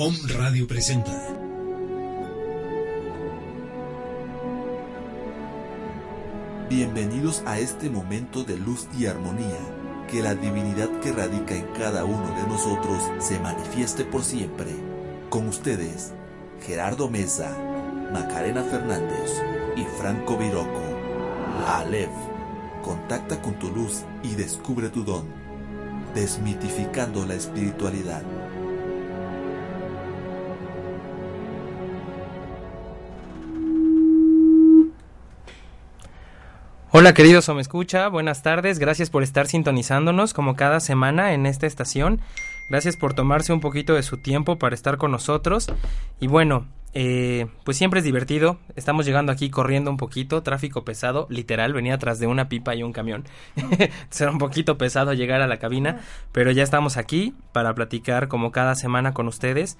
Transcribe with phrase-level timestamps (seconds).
[0.00, 1.10] Om Radio presenta.
[6.70, 9.58] Bienvenidos a este momento de luz y armonía.
[10.08, 14.70] Que la divinidad que radica en cada uno de nosotros se manifieste por siempre.
[15.30, 16.12] Con ustedes,
[16.64, 17.58] Gerardo Mesa,
[18.12, 19.42] Macarena Fernández
[19.74, 20.80] y Franco Viroco.
[21.66, 22.14] Aleph,
[22.84, 25.24] contacta con tu luz y descubre tu don.
[26.14, 28.22] Desmitificando la espiritualidad.
[36.90, 41.44] Hola queridos o me escucha, buenas tardes, gracias por estar sintonizándonos como cada semana en
[41.44, 42.18] esta estación,
[42.70, 45.66] gracias por tomarse un poquito de su tiempo para estar con nosotros.
[46.18, 51.26] Y bueno, eh, pues siempre es divertido, estamos llegando aquí corriendo un poquito, tráfico pesado,
[51.28, 53.24] literal, venía atrás de una pipa y un camión,
[54.08, 56.00] será un poquito pesado llegar a la cabina,
[56.32, 59.76] pero ya estamos aquí para platicar como cada semana con ustedes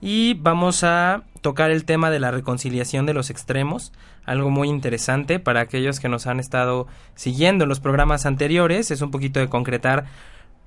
[0.00, 3.92] y vamos a tocar el tema de la reconciliación de los extremos,
[4.24, 9.02] algo muy interesante para aquellos que nos han estado siguiendo en los programas anteriores, es
[9.02, 10.06] un poquito de concretar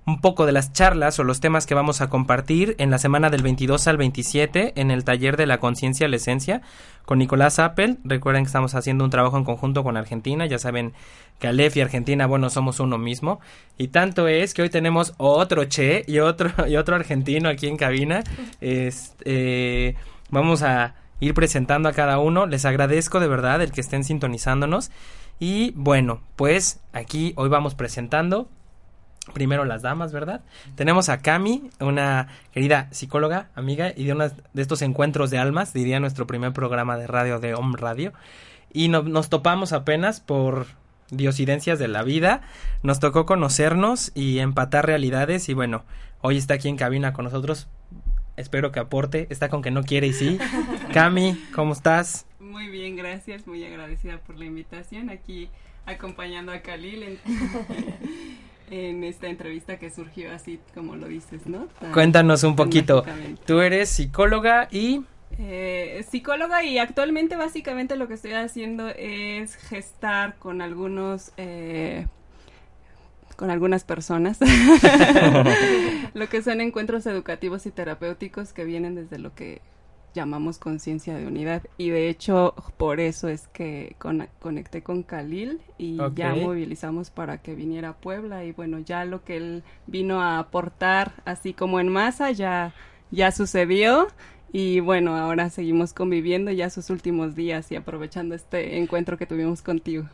[0.06, 3.30] un poco de las charlas o los temas que vamos a compartir en la semana
[3.30, 6.62] del 22 al 27 en el taller de la conciencia la esencia
[7.06, 8.00] con Nicolás Appel.
[8.04, 10.46] Recuerden que estamos haciendo un trabajo en conjunto con Argentina.
[10.46, 10.94] Ya saben
[11.40, 13.40] que Aleph y Argentina, bueno, somos uno mismo.
[13.78, 17.78] Y tanto es que hoy tenemos otro Che y otro, y otro argentino aquí en
[17.78, 18.24] cabina.
[18.60, 19.96] Este,
[20.30, 22.46] vamos a ir presentando a cada uno.
[22.46, 24.92] Les agradezco de verdad el que estén sintonizándonos.
[25.40, 28.50] Y bueno, pues aquí hoy vamos presentando
[29.32, 30.42] primero las damas, ¿verdad?
[30.76, 35.74] Tenemos a Cami, una querida psicóloga, amiga, y de uno de estos encuentros de almas,
[35.74, 38.12] diría nuestro primer programa de radio de Om Radio.
[38.74, 40.68] Y no, nos topamos apenas por
[41.10, 42.42] diosidencias de la vida,
[42.82, 45.84] nos tocó conocernos y empatar realidades y bueno,
[46.22, 47.68] hoy está aquí en cabina con nosotros.
[48.36, 50.40] Espero que aporte, está con que no quiere y sí.
[50.94, 52.26] Cami, ¿cómo estás?
[52.40, 55.50] Muy bien, gracias, muy agradecida por la invitación aquí
[55.86, 57.20] acompañando a Khalil en,
[58.72, 61.68] en esta entrevista que surgió así como lo dices, ¿no?
[61.80, 63.04] Tan- Cuéntanos un poquito.
[63.46, 65.02] Tú eres psicóloga y
[65.40, 72.06] Eh, psicóloga y actualmente básicamente lo que estoy haciendo es gestar con algunos eh,
[73.36, 74.38] con algunas personas
[76.14, 79.62] lo que son encuentros educativos y terapéuticos que vienen desde lo que
[80.14, 81.64] llamamos conciencia de unidad.
[81.78, 87.42] Y de hecho por eso es que con- conecté con Khalil y ya movilizamos para
[87.42, 88.44] que viniera a Puebla.
[88.46, 92.74] Y bueno ya lo que él vino a aportar así como en masa ya
[93.12, 94.08] ya sucedió.
[94.52, 99.62] Y bueno ahora seguimos conviviendo ya sus últimos días y aprovechando este encuentro que tuvimos
[99.64, 100.06] contigo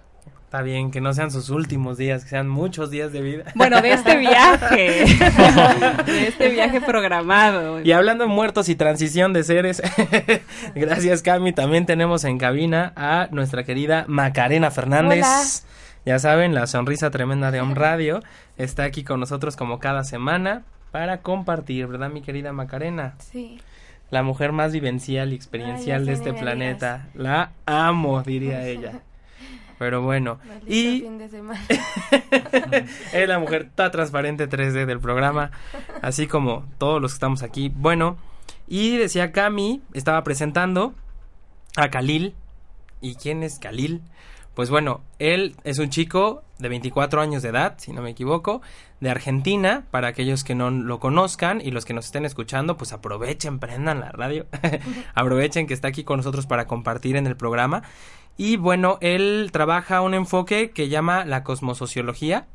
[0.49, 3.43] está bien que no sean sus últimos días, que sean muchos días de vida.
[3.53, 5.05] bueno de este viaje
[6.07, 9.79] de este viaje programado Y hablando de muertos y transición de seres,
[10.75, 15.19] gracias Cami, también tenemos en cabina a nuestra querida Macarena Fernández.
[15.23, 16.03] Hola.
[16.07, 18.23] Ya saben, la sonrisa tremenda de Om Radio
[18.57, 23.13] está aquí con nosotros como cada semana para compartir, ¿verdad mi querida Macarena?
[23.19, 23.61] Sí.
[24.09, 27.05] La mujer más vivencial y experiencial Ay, de este planeta.
[27.13, 28.93] La amo, diría ella.
[29.79, 31.61] Pero bueno, Maldito y fin de semana.
[33.13, 35.51] es la mujer toda transparente 3D del programa,
[36.01, 37.71] así como todos los que estamos aquí.
[37.73, 38.17] Bueno,
[38.67, 40.93] y decía Cami, estaba presentando
[41.77, 42.35] a Khalil.
[43.01, 44.01] ¿Y quién es Khalil?
[44.53, 48.61] Pues bueno, él es un chico de 24 años de edad, si no me equivoco,
[48.99, 52.91] de Argentina, para aquellos que no lo conozcan y los que nos estén escuchando, pues
[52.91, 54.47] aprovechen, prendan la radio,
[55.15, 57.83] aprovechen que está aquí con nosotros para compartir en el programa.
[58.39, 62.47] Y bueno, él trabaja un enfoque que llama la cosmosociología.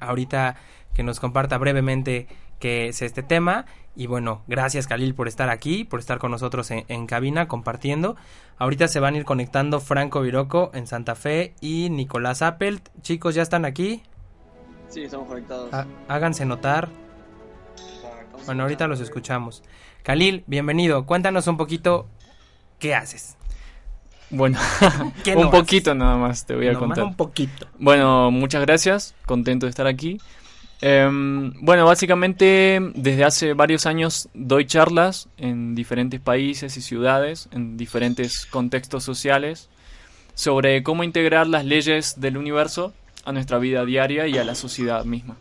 [0.00, 0.56] Ahorita
[0.92, 2.26] que nos comparta brevemente
[2.58, 3.64] qué es este tema.
[3.94, 8.16] Y bueno, gracias Khalil por estar aquí, por estar con nosotros en, en cabina compartiendo.
[8.58, 12.88] Ahorita se van a ir conectando Franco Viroco en Santa Fe y Nicolás Appelt.
[13.02, 14.02] Chicos, ¿ya están aquí?
[14.88, 15.72] Sí, estamos conectados.
[15.72, 16.88] Há- háganse notar.
[18.46, 19.62] Bueno, ahorita los escuchamos.
[20.02, 21.06] Khalil, bienvenido.
[21.06, 22.08] Cuéntanos un poquito
[22.80, 23.36] qué haces.
[24.30, 24.58] Bueno,
[25.24, 27.04] ¿Qué un no poquito nada más te voy a contar.
[27.04, 27.66] un poquito.
[27.78, 30.18] Bueno, muchas gracias, contento de estar aquí.
[30.82, 37.76] Em, bueno, básicamente desde hace varios años doy charlas en diferentes países y ciudades, en
[37.76, 39.68] diferentes contextos sociales,
[40.34, 42.94] sobre cómo integrar las leyes del universo
[43.26, 45.36] a nuestra vida diaria y a la sociedad misma.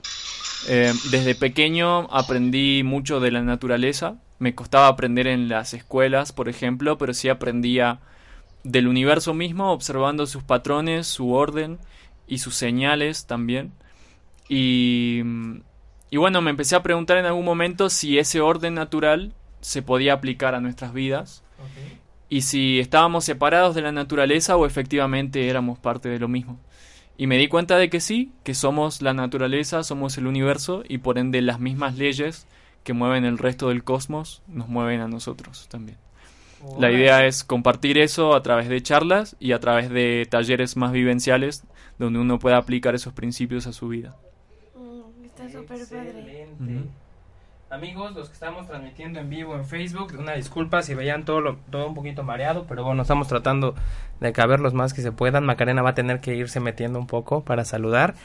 [0.67, 6.49] Em, desde pequeño aprendí mucho de la naturaleza, me costaba aprender en las escuelas, por
[6.49, 7.99] ejemplo, pero sí aprendía
[8.63, 11.79] del universo mismo, observando sus patrones, su orden
[12.27, 13.71] y sus señales también.
[14.47, 15.21] Y,
[16.09, 20.13] y bueno, me empecé a preguntar en algún momento si ese orden natural se podía
[20.13, 21.43] aplicar a nuestras vidas
[22.29, 26.59] y si estábamos separados de la naturaleza o efectivamente éramos parte de lo mismo.
[27.17, 30.99] Y me di cuenta de que sí, que somos la naturaleza, somos el universo y
[30.99, 32.47] por ende las mismas leyes
[32.83, 35.97] que mueven el resto del cosmos nos mueven a nosotros también.
[36.77, 40.91] La idea es compartir eso a través de charlas y a través de talleres más
[40.91, 41.63] vivenciales
[41.97, 44.15] donde uno pueda aplicar esos principios a su vida.
[44.75, 46.47] Mm, está súper padre.
[47.71, 51.57] Amigos, los que estamos transmitiendo en vivo en Facebook, una disculpa si veían todo, lo,
[51.69, 53.75] todo un poquito mareado, pero bueno, estamos tratando
[54.19, 55.45] de caber los más que se puedan.
[55.45, 58.15] Macarena va a tener que irse metiendo un poco para saludar,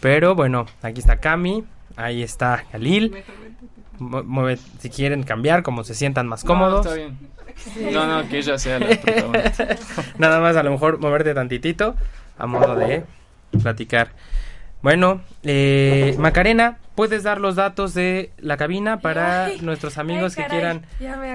[0.00, 1.64] pero bueno, aquí está Cami,
[1.94, 2.64] ahí está
[3.98, 4.58] Galil.
[4.78, 6.84] si quieren cambiar, como se sientan más cómodos.
[6.84, 7.18] No, está bien.
[7.92, 9.76] No, no, que ella sea la protagonista.
[10.18, 11.96] Nada más, a lo mejor moverte tantitito
[12.38, 13.04] a modo de
[13.62, 14.10] platicar.
[14.80, 20.86] Bueno, eh, Macarena, ¿puedes dar los datos de la cabina para nuestros amigos que quieran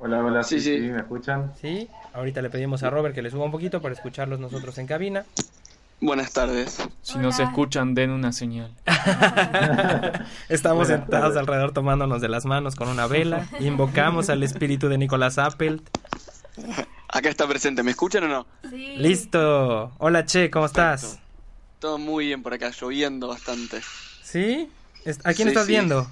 [0.00, 1.52] Hola, hola, sí, sí, ¿me escuchan?
[1.60, 4.86] Sí, ahorita le pedimos a Robert que le suba un poquito para escucharlos nosotros en
[4.86, 5.24] cabina.
[6.00, 6.78] Buenas tardes.
[7.02, 7.22] Si Hola.
[7.22, 8.72] nos escuchan, den una señal.
[10.48, 11.36] Estamos Buenas sentados tardes.
[11.36, 13.48] alrededor tomándonos de las manos con una vela.
[13.58, 15.82] Invocamos al espíritu de Nicolás Appelt.
[17.08, 18.46] Acá está presente, ¿me escuchan o no?
[18.68, 18.94] Sí.
[18.98, 19.92] Listo.
[19.98, 21.18] Hola Che, ¿cómo estás?
[21.78, 23.80] Todo muy bien por acá, lloviendo bastante.
[24.22, 24.68] ¿Sí?
[25.24, 25.72] ¿A quién Sí, estás sí.
[25.72, 26.10] viendo?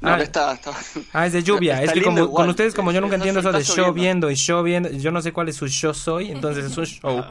[0.00, 0.18] No, Ah.
[0.22, 0.72] está, está.
[1.12, 1.74] Ah, es de lluvia.
[1.82, 2.32] Está es que como igual.
[2.34, 3.92] con ustedes, como yo nunca Está- entiendo eso de lloviendo.
[3.92, 6.86] viendo y show viendo, yo no sé cuál es su yo soy, entonces es un
[6.86, 7.22] show.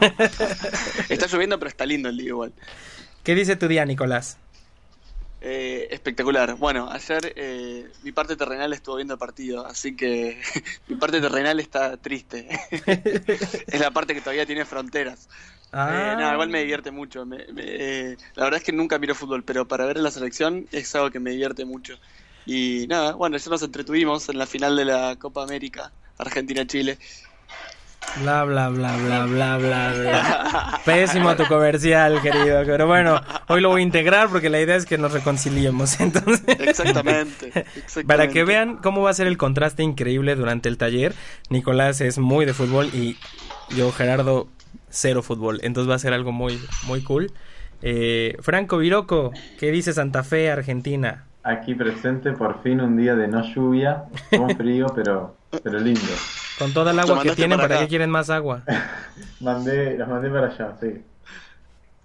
[1.08, 2.52] Está lloviendo, pero está lindo el día igual.
[3.22, 4.36] ¿Qué dice tu día, Nicolás?
[5.40, 6.56] Eh, espectacular.
[6.56, 10.42] Bueno, ayer eh, mi parte terrenal estuvo viendo el partido, así que
[10.88, 12.48] mi parte terrenal está triste.
[13.70, 15.28] es la parte que todavía tiene fronteras.
[15.72, 17.24] Ah, Eh, nada, igual me divierte mucho.
[17.26, 17.62] Me- me-
[18.12, 21.10] eh, la verdad es que nunca miro fútbol, pero para ver la selección es algo
[21.10, 21.94] que me divierte mucho.
[22.44, 26.98] Y nada, bueno, ayer nos entretuvimos en la final de la Copa América, Argentina-Chile.
[28.16, 30.80] Bla, bla, bla, bla, bla, bla, bla.
[30.84, 32.62] Pésimo tu comercial, querido.
[32.64, 36.00] Pero bueno, hoy lo voy a integrar porque la idea es que nos reconciliemos.
[36.00, 38.04] Entonces, Exactamente, exactamente.
[38.06, 41.14] para que vean cómo va a ser el contraste increíble durante el taller,
[41.50, 43.16] Nicolás es muy de fútbol y
[43.76, 44.48] yo, Gerardo,
[44.88, 45.60] cero fútbol.
[45.62, 47.30] Entonces va a ser algo muy, muy cool.
[47.82, 51.24] Eh, Franco Viroco, ¿qué dice Santa Fe, Argentina?
[51.44, 54.04] aquí presente, por fin un día de no lluvia,
[54.36, 56.00] con frío, pero, pero lindo.
[56.58, 58.62] Con toda el agua que tienen, para ¿para qué quieren más agua?
[59.40, 61.02] Mandé, los mandé para allá, sí.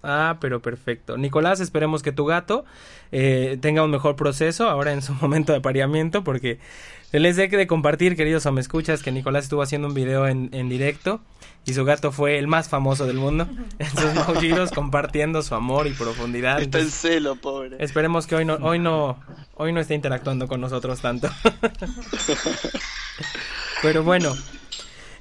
[0.02, 1.16] Ah, pero perfecto.
[1.16, 2.64] Nicolás, esperemos que tu gato
[3.10, 6.58] eh, tenga un mejor proceso ahora en su momento de apareamiento, porque
[7.10, 10.50] les he de compartir, queridos o me escuchas, que Nicolás estuvo haciendo un video en,
[10.52, 11.20] en directo
[11.66, 15.86] y su gato fue el más famoso del mundo en sus maullidos, compartiendo su amor
[15.86, 16.60] y profundidad.
[16.60, 17.76] Está en celo, pobre.
[17.80, 19.18] esperemos que hoy no, hoy no,
[19.54, 21.30] hoy no esté interactuando con nosotros tanto.
[23.84, 24.34] Pero bueno,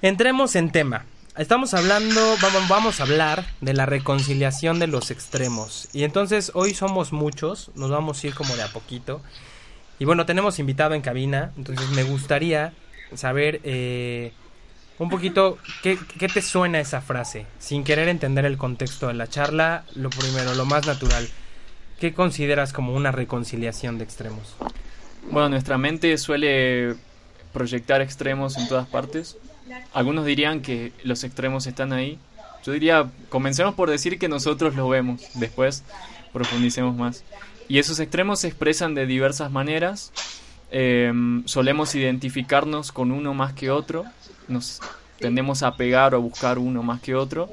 [0.02, 1.04] entremos en tema.
[1.38, 2.22] Estamos hablando,
[2.70, 5.90] vamos, a hablar de la reconciliación de los extremos.
[5.92, 9.22] Y entonces hoy somos muchos, nos vamos a ir como de a poquito.
[10.00, 12.72] Y bueno, tenemos invitado en cabina, entonces me gustaría
[13.16, 14.32] saber eh,
[14.98, 19.28] un poquito qué, qué te suena esa frase, sin querer entender el contexto de la
[19.28, 21.28] charla, lo primero, lo más natural.
[22.00, 24.56] ¿Qué consideras como una reconciliación de extremos?
[25.30, 26.96] Bueno, nuestra mente suele
[27.54, 29.38] proyectar extremos en todas partes.
[29.94, 32.20] Algunos dirían que los extremos están ahí.
[32.66, 35.84] Yo diría, comencemos por decir que nosotros los vemos, después
[36.32, 37.24] profundicemos más.
[37.68, 40.12] Y esos extremos se expresan de diversas maneras.
[40.72, 41.14] Eh,
[41.46, 44.06] solemos identificarnos con uno más que otro.
[44.48, 44.80] Nos
[45.20, 47.50] tendemos a pegar o a buscar uno más que otro.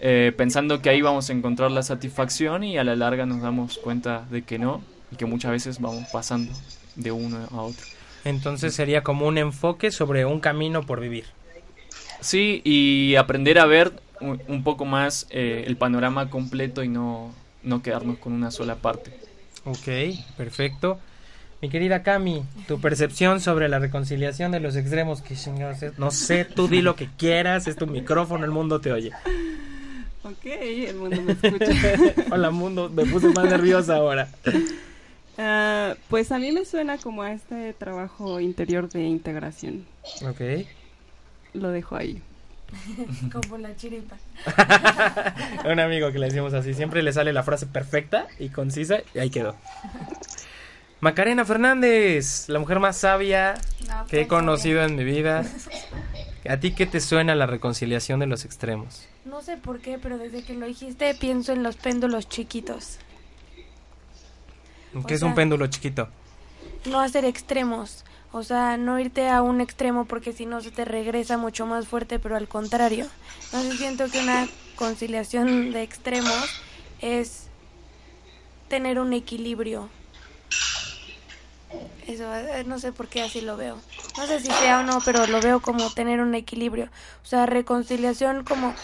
[0.00, 3.78] eh, pensando que ahí vamos a encontrar la satisfacción y a la larga nos damos
[3.78, 6.52] cuenta de que no y que muchas veces vamos pasando
[6.96, 7.95] de uno a otro.
[8.26, 11.26] Entonces sería como un enfoque sobre un camino por vivir.
[12.20, 17.32] Sí, y aprender a ver un, un poco más eh, el panorama completo y no,
[17.62, 19.12] no quedarnos con una sola parte.
[19.64, 20.98] Ok, perfecto.
[21.62, 25.96] Mi querida Cami, tu percepción sobre la reconciliación de los extremos, ¿qué chingados es?
[25.96, 29.12] No sé, tú di lo que quieras, es tu micrófono, el mundo te oye.
[30.24, 31.66] Ok, el mundo me escucha.
[32.32, 34.28] Hola mundo, me puse más nerviosa ahora.
[35.38, 39.86] Ah, pues a mí me suena como a este trabajo interior de integración.
[40.24, 40.40] Ok.
[41.54, 42.22] Lo dejo ahí.
[43.32, 44.16] Como la chiripa.
[45.70, 49.18] Un amigo que le decimos así, siempre le sale la frase perfecta y concisa y
[49.20, 49.54] ahí quedó.
[51.00, 53.54] Macarena Fernández, la mujer más sabia
[53.88, 55.44] No, que he pues, conocido en mi vida.
[56.48, 59.06] ¿A ti qué te suena la reconciliación de los extremos?
[59.24, 62.98] No sé por qué, pero desde que lo dijiste pienso en los péndulos chiquitos.
[65.04, 66.08] ¿Qué O es un péndulo chiquito?
[66.86, 68.04] No hacer extremos.
[68.32, 71.88] O sea, no irte a un extremo porque si no se te regresa mucho más
[71.88, 73.06] fuerte, pero al contrario.
[73.44, 76.60] Entonces siento que una conciliación de extremos
[77.00, 77.46] es
[78.68, 79.88] tener un equilibrio.
[82.06, 83.78] Eso, eh, no sé por qué así lo veo.
[84.16, 86.90] No sé si sea o no, pero lo veo como tener un equilibrio.
[87.24, 88.74] O sea, reconciliación como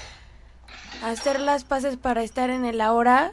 [1.04, 3.32] hacer las paces para estar en el ahora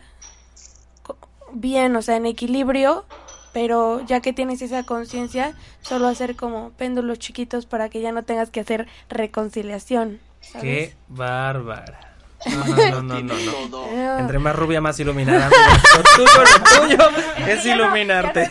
[1.54, 3.06] bien, o sea, en equilibrio,
[3.54, 8.24] pero ya que tienes esa conciencia, solo hacer como péndulos chiquitos para que ya no
[8.24, 10.20] tengas que hacer reconciliación.
[10.42, 10.62] ¿sabes?
[10.62, 12.10] Qué bárbara.
[12.46, 13.52] No, no, no, no, no, no.
[13.70, 14.18] Todo.
[14.20, 15.50] Entre más rubia, más iluminada.
[15.50, 17.10] Lo tuyo, lo tuyo
[17.48, 18.50] es iluminarte.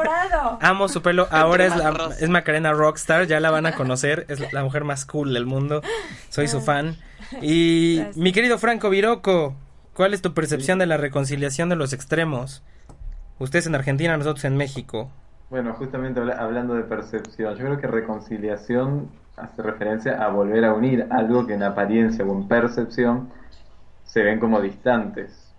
[0.60, 1.26] Amo su pelo.
[1.30, 3.26] Ahora es, la, es Macarena Rockstar.
[3.26, 4.26] Ya la van a conocer.
[4.28, 5.82] Es la mujer más cool del mundo.
[6.28, 6.96] Soy su fan.
[7.42, 9.56] Y mi querido Franco Viroco,
[9.94, 12.62] ¿cuál es tu percepción de la reconciliación de los extremos?
[13.38, 15.10] Ustedes en Argentina, nosotros en México.
[15.50, 20.74] Bueno, justamente habla- hablando de percepción, yo creo que reconciliación hace referencia a volver a
[20.74, 23.32] unir algo que en apariencia o en percepción
[24.04, 25.54] se ven como distantes.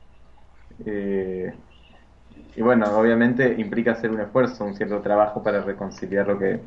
[0.85, 1.53] Eh,
[2.55, 6.61] y bueno, obviamente implica hacer un esfuerzo, un cierto trabajo para reconciliar lo que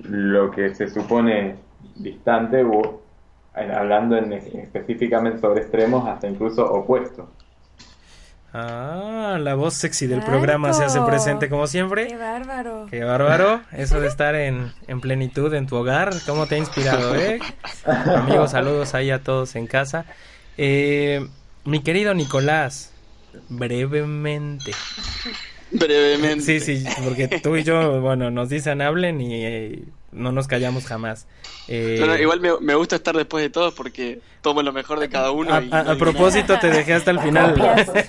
[0.00, 1.56] lo que se supone
[1.96, 3.07] distante o
[3.58, 7.26] hablando en- específicamente sobre extremos hasta incluso opuestos.
[8.52, 12.16] Ah, la voz sexy del programa se hace presente como Qué siempre.
[12.16, 12.86] bárbaro.
[12.90, 17.14] Qué bárbaro, eso de estar en, en plenitud en tu hogar, ¿cómo te ha inspirado,
[17.14, 17.40] eh?
[17.84, 20.06] Amigos, saludos ahí a todos en casa.
[20.56, 21.26] Eh,
[21.66, 22.92] mi querido Nicolás,
[23.50, 24.72] brevemente.
[25.70, 26.40] Brevemente.
[26.40, 30.86] Sí, sí, porque tú y yo, bueno, nos dicen hablen y eh, no nos callamos
[30.86, 31.26] jamás.
[31.68, 35.00] Eh, No, no, igual me, me gusta estar después de todos porque tomo lo mejor
[35.00, 35.52] de cada uno.
[35.54, 37.54] a, y a- no a digo propósito, te dejé hasta el final.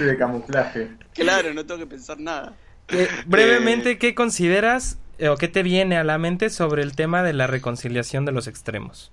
[0.00, 0.88] De camuflaje.
[1.14, 2.52] Claro, no tengo que pensar nada.
[2.88, 7.22] Eh, brevemente, ¿qué consideras eh, o qué te viene a la mente sobre el tema
[7.22, 9.12] de la reconciliación de los extremos?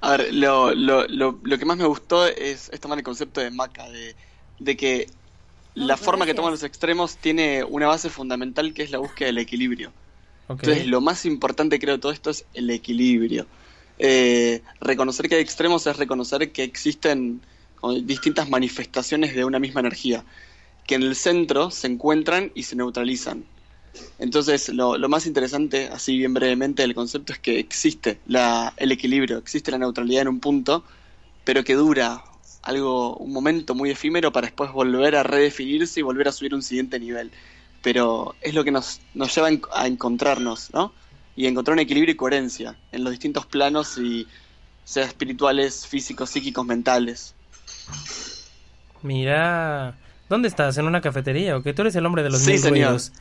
[0.00, 3.40] A ver, lo, lo, lo, lo que más me gustó es, es tomar el concepto
[3.40, 4.14] de Maca, de,
[4.58, 5.06] de que
[5.74, 9.38] la forma que toman los extremos tiene una base fundamental que es la búsqueda del
[9.38, 9.92] equilibrio.
[10.56, 13.46] Entonces, lo más importante creo de todo esto es el equilibrio.
[13.98, 17.42] Eh, reconocer que hay extremos es reconocer que existen
[18.04, 20.24] distintas manifestaciones de una misma energía.
[20.86, 23.46] que en el centro se encuentran y se neutralizan.
[24.18, 28.92] Entonces, lo, lo más interesante, así bien brevemente, del concepto es que existe la, el
[28.92, 30.84] equilibrio, existe la neutralidad en un punto,
[31.44, 32.24] pero que dura
[32.62, 36.62] algo, un momento muy efímero para después volver a redefinirse y volver a subir un
[36.62, 37.32] siguiente nivel.
[37.82, 40.92] Pero es lo que nos, nos lleva a encontrarnos, ¿no?
[41.36, 44.26] Y encontrar un equilibrio y coherencia en los distintos planos, y
[44.84, 47.34] sea espirituales, físicos, psíquicos, mentales.
[49.02, 49.94] Mira,
[50.28, 50.76] ¿dónde estás?
[50.78, 51.72] ¿En una cafetería o qué?
[51.72, 52.72] Tú eres el hombre de los Sí, mil señor.
[52.88, 53.12] ruidos.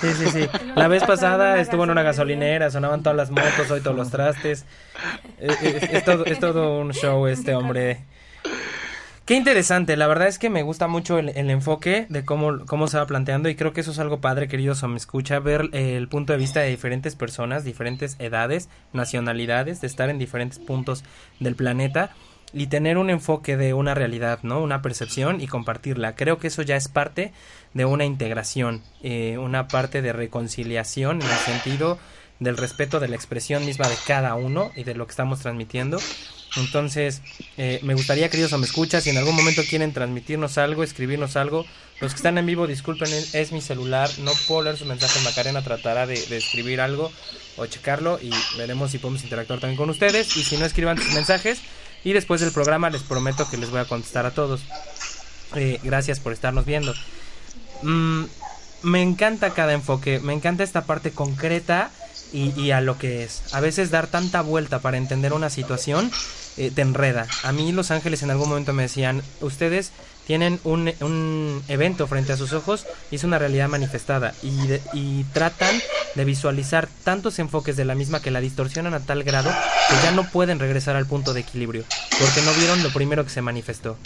[0.00, 0.48] Sí, sí, sí.
[0.76, 4.64] La vez pasada estuvo en una gasolinera, sonaban todas las motos, hoy todos los trastes.
[5.38, 8.04] Es, es- es todo, es todo un show este hombre.
[9.30, 12.98] Qué interesante, la verdad es que me gusta mucho el, enfoque de cómo, cómo se
[12.98, 15.96] va planteando y creo que eso es algo padre, queridos, o me escucha, ver eh,
[15.96, 21.04] el punto de vista de diferentes personas, diferentes edades, nacionalidades, de estar en diferentes puntos
[21.38, 22.10] del planeta
[22.52, 24.60] y tener un enfoque de una realidad, ¿no?
[24.60, 26.16] Una percepción y compartirla.
[26.16, 27.32] Creo que eso ya es parte
[27.72, 32.00] de una integración, eh, una parte de reconciliación en el sentido
[32.40, 36.00] del respeto de la expresión misma de cada uno y de lo que estamos transmitiendo.
[36.56, 37.22] Entonces,
[37.56, 41.36] eh, me gustaría, queridos o me escuchas, si en algún momento quieren transmitirnos algo, escribirnos
[41.36, 41.64] algo,
[42.00, 45.62] los que están en vivo, disculpen, es, mi celular, no puedo leer su mensaje, Macarena
[45.62, 47.12] tratará de, de escribir algo
[47.56, 50.36] o checarlo y veremos si podemos interactuar también con ustedes.
[50.36, 51.60] Y si no, escriban sus mensajes
[52.02, 54.62] y después del programa les prometo que les voy a contestar a todos.
[55.54, 56.94] Eh, gracias por estarnos viendo.
[57.82, 58.24] Mm,
[58.82, 61.90] me encanta cada enfoque, me encanta esta parte concreta
[62.32, 63.42] y, y a lo que es.
[63.52, 66.10] A veces dar tanta vuelta para entender una situación
[66.56, 67.26] eh, te enreda.
[67.44, 69.92] A mí Los Ángeles en algún momento me decían, ustedes
[70.26, 74.80] tienen un, un evento frente a sus ojos y es una realidad manifestada y, de-
[74.92, 75.74] y tratan
[76.14, 79.50] de visualizar tantos enfoques de la misma que la distorsionan a tal grado
[79.88, 81.84] que ya no pueden regresar al punto de equilibrio
[82.18, 83.96] porque no vieron lo primero que se manifestó.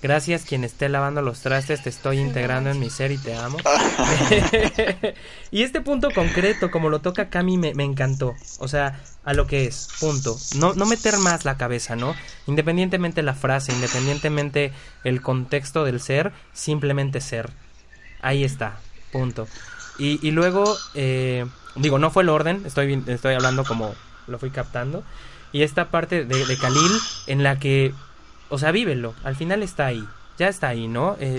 [0.00, 3.58] Gracias quien esté lavando los trastes, te estoy integrando en mi ser y te amo.
[5.50, 8.34] y este punto concreto, como lo toca Cami, me, me encantó.
[8.60, 10.38] O sea, a lo que es, punto.
[10.56, 12.14] No, no meter más la cabeza, ¿no?
[12.46, 17.50] Independientemente la frase, independientemente el contexto del ser, simplemente ser.
[18.20, 18.78] Ahí está,
[19.10, 19.48] punto.
[19.98, 23.94] Y, y luego, eh, digo, no fue el orden, estoy, estoy hablando como
[24.28, 25.02] lo fui captando.
[25.50, 26.92] Y esta parte de, de Khalil
[27.26, 27.94] en la que,
[28.48, 30.04] o sea, vívelo, al final está ahí,
[30.38, 31.16] ya está ahí, ¿no?
[31.20, 31.36] Eh,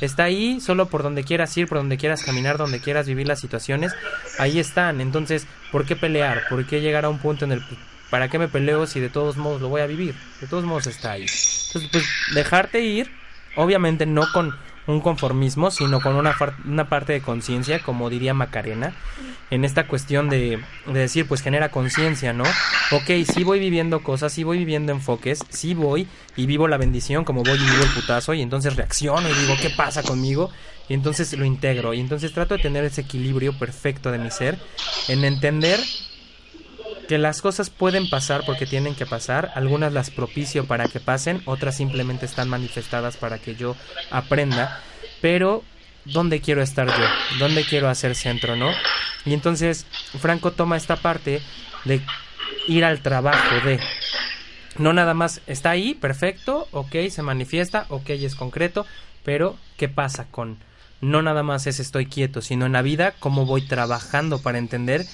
[0.00, 3.40] está ahí solo por donde quieras ir, por donde quieras caminar, donde quieras vivir las
[3.40, 3.92] situaciones,
[4.38, 5.00] ahí están.
[5.00, 6.42] Entonces, ¿por qué pelear?
[6.48, 7.62] ¿Por qué llegar a un punto en el
[8.10, 10.14] ¿para qué me peleo si de todos modos lo voy a vivir?
[10.40, 11.22] De todos modos está ahí.
[11.22, 12.04] Entonces, pues,
[12.34, 13.10] dejarte ir,
[13.56, 14.54] obviamente no con
[14.86, 18.94] un conformismo, sino con una, una parte de conciencia, como diría Macarena,
[19.50, 22.44] en esta cuestión de, de decir, pues genera conciencia, ¿no?
[22.90, 27.24] Ok, sí voy viviendo cosas, sí voy viviendo enfoques, sí voy y vivo la bendición
[27.24, 30.50] como voy y vivo el putazo y entonces reacciono y digo, ¿qué pasa conmigo?
[30.88, 34.58] Y entonces lo integro y entonces trato de tener ese equilibrio perfecto de mi ser
[35.08, 35.80] en entender
[37.08, 41.42] que las cosas pueden pasar porque tienen que pasar, algunas las propicio para que pasen,
[41.44, 43.76] otras simplemente están manifestadas para que yo
[44.10, 44.80] aprenda,
[45.20, 45.62] pero
[46.04, 47.38] ¿dónde quiero estar yo?
[47.38, 48.70] ¿Dónde quiero hacer centro, no?
[49.24, 49.86] Y entonces
[50.20, 51.40] Franco toma esta parte
[51.84, 52.00] de
[52.68, 53.80] ir al trabajo de
[54.78, 58.86] no nada más está ahí, perfecto, ok, se manifiesta, ok, es concreto,
[59.22, 60.58] pero ¿qué pasa con
[61.00, 65.04] no nada más es estoy quieto, sino en la vida cómo voy trabajando para entender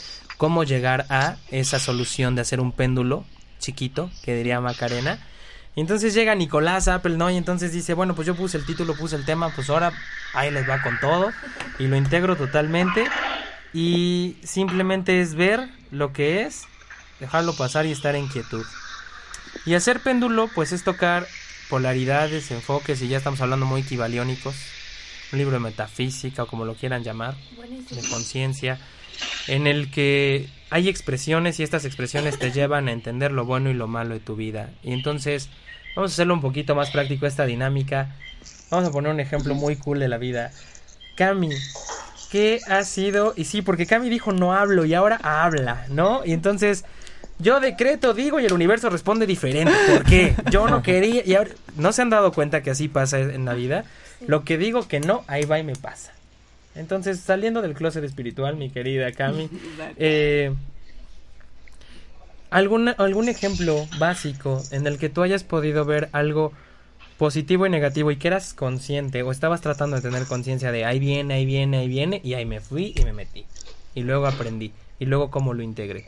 [0.40, 3.26] cómo llegar a esa solución de hacer un péndulo
[3.58, 5.18] chiquito, que diría Macarena.
[5.76, 7.28] Y entonces llega Nicolás Apple, ¿no?
[7.28, 9.92] Y entonces dice, bueno, pues yo puse el título, puse el tema, pues ahora
[10.32, 11.30] ahí les va con todo.
[11.78, 13.04] Y lo integro totalmente.
[13.74, 16.62] Y simplemente es ver lo que es,
[17.20, 18.64] dejarlo pasar y estar en quietud.
[19.66, 21.26] Y hacer péndulo, pues es tocar
[21.68, 24.54] polaridades, enfoques, y ya estamos hablando muy equivaliónicos.
[25.32, 27.34] Un libro de metafísica, o como lo quieran llamar,
[27.90, 28.80] de conciencia,
[29.48, 33.74] en el que hay expresiones y estas expresiones te llevan a entender lo bueno y
[33.74, 34.70] lo malo de tu vida.
[34.82, 35.48] Y entonces,
[35.96, 38.14] vamos a hacerlo un poquito más práctico esta dinámica.
[38.70, 40.52] Vamos a poner un ejemplo muy cool de la vida.
[41.16, 41.50] Cami,
[42.30, 43.34] ¿qué ha sido?
[43.36, 46.24] Y sí, porque Cami dijo no hablo y ahora habla, ¿no?
[46.24, 46.84] Y entonces
[47.40, 49.72] yo decreto, digo y el universo responde diferente.
[49.88, 50.34] ¿Por qué?
[50.50, 53.54] Yo no quería y ahora no se han dado cuenta que así pasa en la
[53.54, 53.84] vida.
[54.26, 56.12] Lo que digo que no, ahí va y me pasa.
[56.74, 59.48] Entonces, saliendo del closet espiritual, mi querida Cami,
[59.96, 60.54] eh,
[62.50, 66.52] ¿algún, algún ejemplo básico en el que tú hayas podido ver algo
[67.18, 70.98] positivo y negativo y que eras consciente o estabas tratando de tener conciencia de ahí
[70.98, 73.44] viene, ahí viene, ahí viene y ahí me fui y me metí
[73.94, 76.06] y luego aprendí y luego cómo lo integré?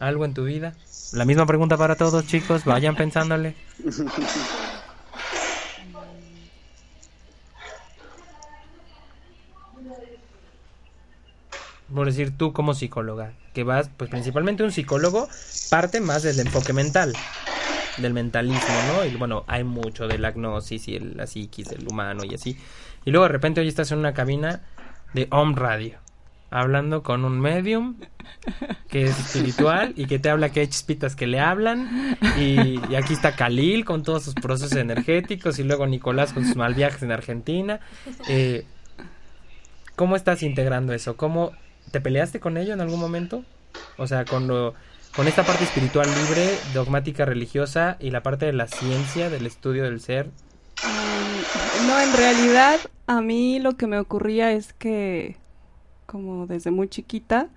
[0.00, 0.74] ¿Algo en tu vida?
[1.12, 3.54] La misma pregunta para todos chicos, vayan pensándole.
[11.92, 15.28] por decir tú como psicóloga, que vas, pues principalmente un psicólogo
[15.70, 17.14] parte más del enfoque mental,
[17.96, 19.04] del mentalismo, ¿no?
[19.04, 22.58] Y bueno, hay mucho de la gnosis y el, la psiquis del humano y así.
[23.04, 24.62] Y luego de repente hoy estás en una cabina
[25.14, 25.98] de home radio,
[26.50, 27.96] hablando con un medium
[28.88, 32.94] que es espiritual y que te habla que hay chispitas que le hablan y, y
[32.94, 37.02] aquí está Khalil con todos sus procesos energéticos y luego Nicolás con sus mal viajes
[37.02, 37.80] en Argentina.
[38.28, 38.66] Eh,
[39.96, 41.16] ¿Cómo estás integrando eso?
[41.16, 41.52] ¿Cómo
[41.90, 43.44] te peleaste con ello en algún momento?
[43.96, 44.74] O sea, con lo,
[45.14, 49.84] con esta parte espiritual libre, dogmática religiosa y la parte de la ciencia, del estudio
[49.84, 50.26] del ser.
[50.84, 55.36] Mm, no, en realidad a mí lo que me ocurría es que
[56.06, 57.48] como desde muy chiquita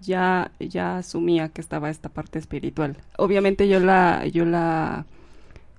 [0.00, 2.96] ya ya asumía que estaba esta parte espiritual.
[3.16, 5.06] Obviamente yo la yo la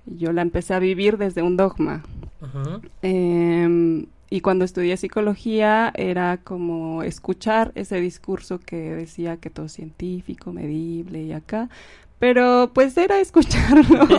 [0.06, 2.02] yo la empecé a vivir desde un dogma.
[2.40, 2.80] Ujú.
[3.02, 9.72] Em, y cuando estudié psicología era como escuchar ese discurso que decía que todo es
[9.72, 11.68] científico, medible y acá,
[12.18, 14.06] pero pues era escucharlo.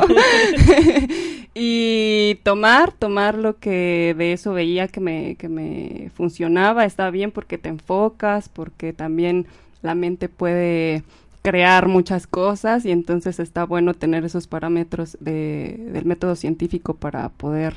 [1.61, 7.31] Y tomar, tomar lo que de eso veía que me, que me funcionaba, está bien
[7.31, 9.47] porque te enfocas, porque también
[9.81, 11.03] la mente puede
[11.41, 17.29] crear muchas cosas y entonces está bueno tener esos parámetros de, del método científico para
[17.29, 17.73] poder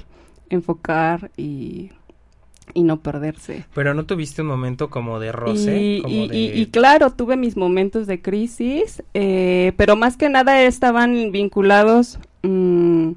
[0.50, 1.90] enfocar y,
[2.74, 3.64] y no perderse.
[3.74, 5.80] Pero no tuviste un momento como de roce.
[5.82, 10.16] Y, como y- de- y- y claro, tuve mis momentos de crisis, eh, pero más
[10.16, 13.12] que nada estaban vinculados mm,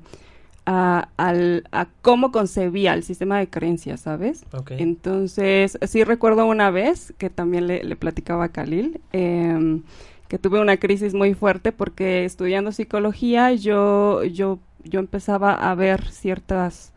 [0.65, 4.43] a, al- a cómo concebía el sistema de creencias, ¿sabes?
[4.51, 4.71] Ok.
[4.77, 9.83] Entonces, sí recuerdo una vez que también le, le platicaba a Khalil, em,
[10.27, 16.03] que tuve una crisis muy fuerte porque estudiando psicología yo, yo, yo empezaba a ver
[16.09, 16.93] ciertas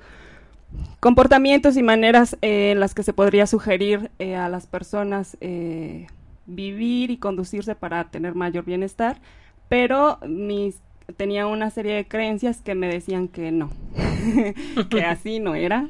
[1.01, 6.07] comportamientos y maneras eh, en las que se podría sugerir eh, a las personas eh,
[6.47, 9.21] vivir y conducirse para tener mayor bienestar,
[9.69, 10.81] pero mis
[11.17, 13.71] tenía una serie de creencias que me decían que no,
[14.91, 15.89] que así no era.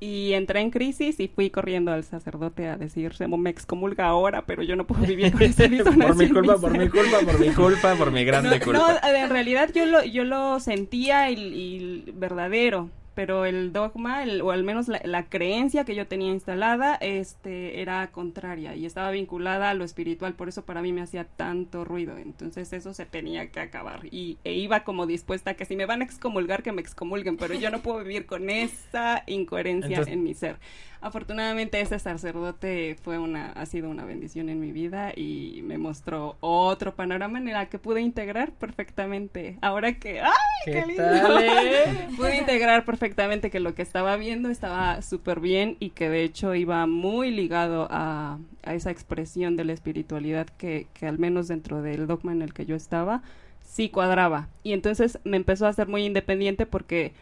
[0.00, 4.42] Y entré en crisis y fui corriendo al sacerdote a decir, "Semo, me excomulga ahora,
[4.46, 5.64] pero yo no puedo vivir con esta
[6.00, 9.00] por mi culpa, por mi culpa, por mi culpa, por mi grande no, culpa.
[9.02, 14.42] no, en realidad yo lo, yo lo sentía y, y verdadero, pero el dogma, el-
[14.42, 19.10] o al menos la, la creencia que yo tenía instalada, este, era contraria y estaba
[19.10, 22.16] vinculada a lo espiritual, por eso para mí me hacía tanto ruido.
[22.16, 25.84] Entonces eso se tenía que acabar y e iba como dispuesta a que si me
[25.84, 30.14] van a excomulgar, que me excomulguen, pero yo no puedo vivir con esa incoherencia Entonces-
[30.14, 30.60] en mi ser.
[31.00, 36.36] Afortunadamente ese sacerdote fue una, ha sido una bendición en mi vida y me mostró
[36.40, 39.58] otro panorama en el que pude integrar perfectamente.
[39.60, 40.30] Ahora que, ¡ay,
[40.64, 41.38] qué, ¿Qué lindo!
[41.38, 42.08] eh?
[42.16, 46.54] pude integrar perfectamente que lo que estaba viendo estaba súper bien y que de hecho
[46.54, 51.82] iba muy ligado a, a esa expresión de la espiritualidad que, que al menos dentro
[51.82, 53.22] del dogma en el que yo estaba
[53.62, 54.48] sí cuadraba.
[54.62, 57.12] Y entonces me empezó a ser muy independiente porque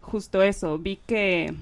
[0.00, 1.54] justo eso, vi que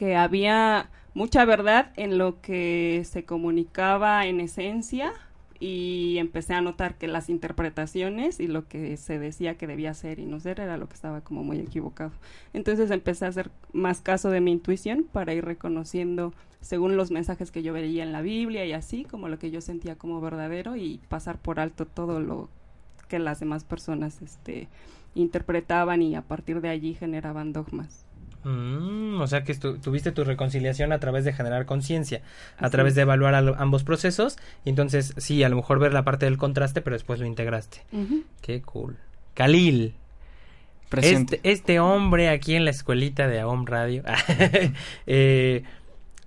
[0.00, 5.12] que había mucha verdad en lo que se comunicaba en esencia
[5.60, 10.18] y empecé a notar que las interpretaciones y lo que se decía que debía ser
[10.18, 12.12] y no ser era lo que estaba como muy equivocado.
[12.54, 17.50] Entonces empecé a hacer más caso de mi intuición para ir reconociendo según los mensajes
[17.50, 20.76] que yo veía en la Biblia y así como lo que yo sentía como verdadero
[20.76, 22.48] y pasar por alto todo lo
[23.08, 24.68] que las demás personas este
[25.14, 28.06] interpretaban y a partir de allí generaban dogmas.
[28.44, 32.22] Mm, o sea que tuviste tu reconciliación a través de generar conciencia,
[32.58, 36.04] a través de evaluar al- ambos procesos, y entonces sí, a lo mejor ver la
[36.04, 37.82] parte del contraste, pero después lo integraste.
[38.40, 38.96] Qué cool.
[39.34, 39.94] Khalil,
[40.88, 41.36] Presente.
[41.36, 44.02] este, este hombre aquí en la escuelita de AOM Radio,
[45.06, 45.62] eh,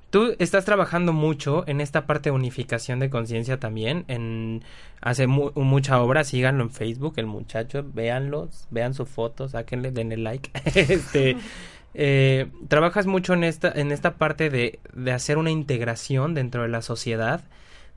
[0.09, 4.63] tú estás trabajando mucho en esta parte de unificación de conciencia también, en
[5.01, 10.17] hace mu- mucha obra, síganlo en Facebook, el muchacho, véanlo, vean su foto, sáquenle, denle
[10.17, 10.49] like.
[10.75, 11.35] este,
[11.93, 16.69] eh, trabajas mucho en esta, en esta parte de, de hacer una integración dentro de
[16.69, 17.43] la sociedad,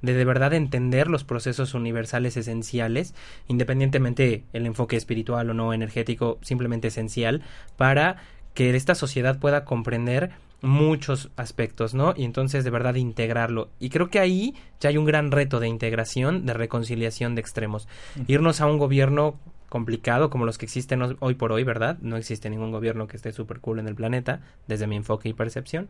[0.03, 3.15] de de verdad entender los procesos universales esenciales,
[3.49, 7.43] independientemente el enfoque espiritual o no energético, simplemente esencial,
[7.77, 8.17] para
[8.55, 10.31] que esta sociedad pueda comprender
[10.63, 12.15] muchos aspectos, ¿no?
[12.17, 13.69] Y entonces de verdad integrarlo.
[13.79, 17.89] Y creo que ahí ya hay un gran reto de integración, de reconciliación de extremos.
[18.27, 21.99] Irnos a un gobierno complicado como los que existen ho- hoy por hoy, ¿verdad?
[22.01, 25.33] No existe ningún gobierno que esté súper cool en el planeta, desde mi enfoque y
[25.33, 25.89] percepción,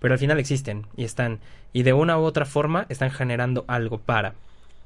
[0.00, 1.40] pero al final existen y están,
[1.72, 4.34] y de una u otra forma están generando algo para.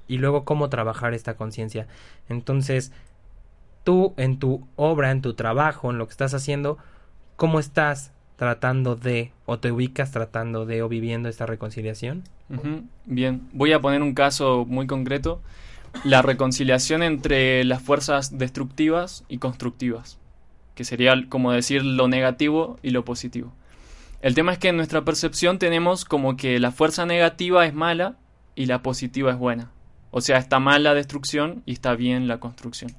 [0.09, 1.87] Y luego cómo trabajar esta conciencia.
[2.29, 2.92] Entonces,
[3.85, 6.79] tú en tu obra, en tu trabajo, en lo que estás haciendo,
[7.37, 12.24] ¿cómo estás tratando de, o te ubicas tratando de, o viviendo esta reconciliación?
[13.05, 15.40] Bien, voy a poner un caso muy concreto.
[16.04, 20.18] La reconciliación entre las fuerzas destructivas y constructivas,
[20.74, 23.52] que sería como decir lo negativo y lo positivo.
[24.22, 28.16] El tema es que en nuestra percepción tenemos como que la fuerza negativa es mala
[28.54, 29.70] y la positiva es buena.
[30.11, 32.92] O sea, está mal la destrucción y está bien la construcción.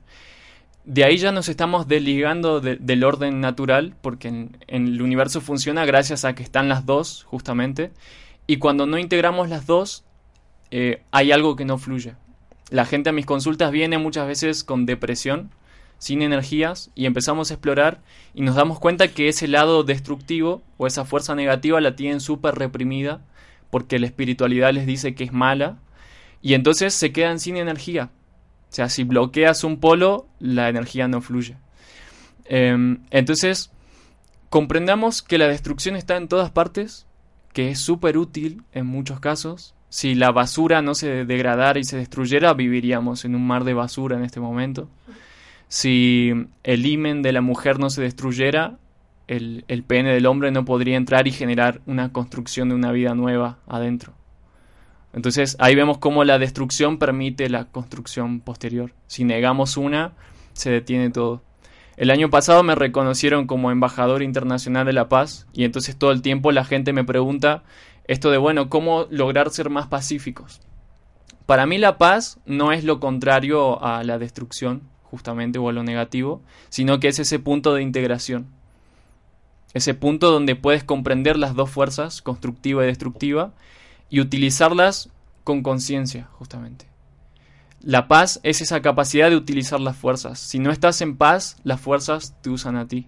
[0.85, 5.41] De ahí ya nos estamos desligando de- del orden natural, porque en, en el universo
[5.41, 7.91] funciona gracias a que están las dos, justamente.
[8.47, 10.03] Y cuando no integramos las dos,
[10.71, 12.13] eh, hay algo que no fluye.
[12.69, 15.51] La gente a mis consultas viene muchas veces con depresión,
[15.97, 18.01] sin energías, y empezamos a explorar
[18.34, 22.55] y nos damos cuenta que ese lado destructivo o esa fuerza negativa la tienen súper
[22.55, 23.21] reprimida
[23.69, 25.77] porque la espiritualidad les dice que es mala
[26.41, 28.12] y entonces se quedan sin energía.
[28.69, 31.58] O sea, si bloqueas un polo, la energía no fluye.
[32.45, 33.71] Em, entonces,
[34.49, 37.08] comprendamos que la destrucción está en todas partes,
[37.53, 39.75] que es súper útil en muchos casos.
[39.89, 44.17] Si la basura no se degradara y se destruyera, viviríamos en un mar de basura
[44.17, 44.88] en este momento.
[45.67, 46.32] Si
[46.63, 48.78] el himen de la mujer no se destruyera,
[49.28, 53.13] el, el pene del hombre no podría entrar y generar una construcción de una vida
[53.15, 54.13] nueva adentro.
[55.13, 58.93] Entonces ahí vemos cómo la destrucción permite la construcción posterior.
[59.08, 60.13] Si negamos una,
[60.54, 61.41] se detiene todo.
[61.97, 66.21] El año pasado me reconocieron como embajador internacional de la paz y entonces todo el
[66.21, 67.63] tiempo la gente me pregunta
[68.10, 70.62] esto de, bueno, ¿cómo lograr ser más pacíficos?
[71.45, 75.84] Para mí la paz no es lo contrario a la destrucción, justamente, o a lo
[75.84, 78.48] negativo, sino que es ese punto de integración.
[79.76, 83.54] Ese punto donde puedes comprender las dos fuerzas, constructiva y destructiva,
[84.10, 85.12] y utilizarlas
[85.43, 86.88] con conciencia, justamente.
[87.80, 90.39] La paz es esa capacidad de utilizar las fuerzas.
[90.39, 93.06] Si no estás en paz, las fuerzas te usan a ti.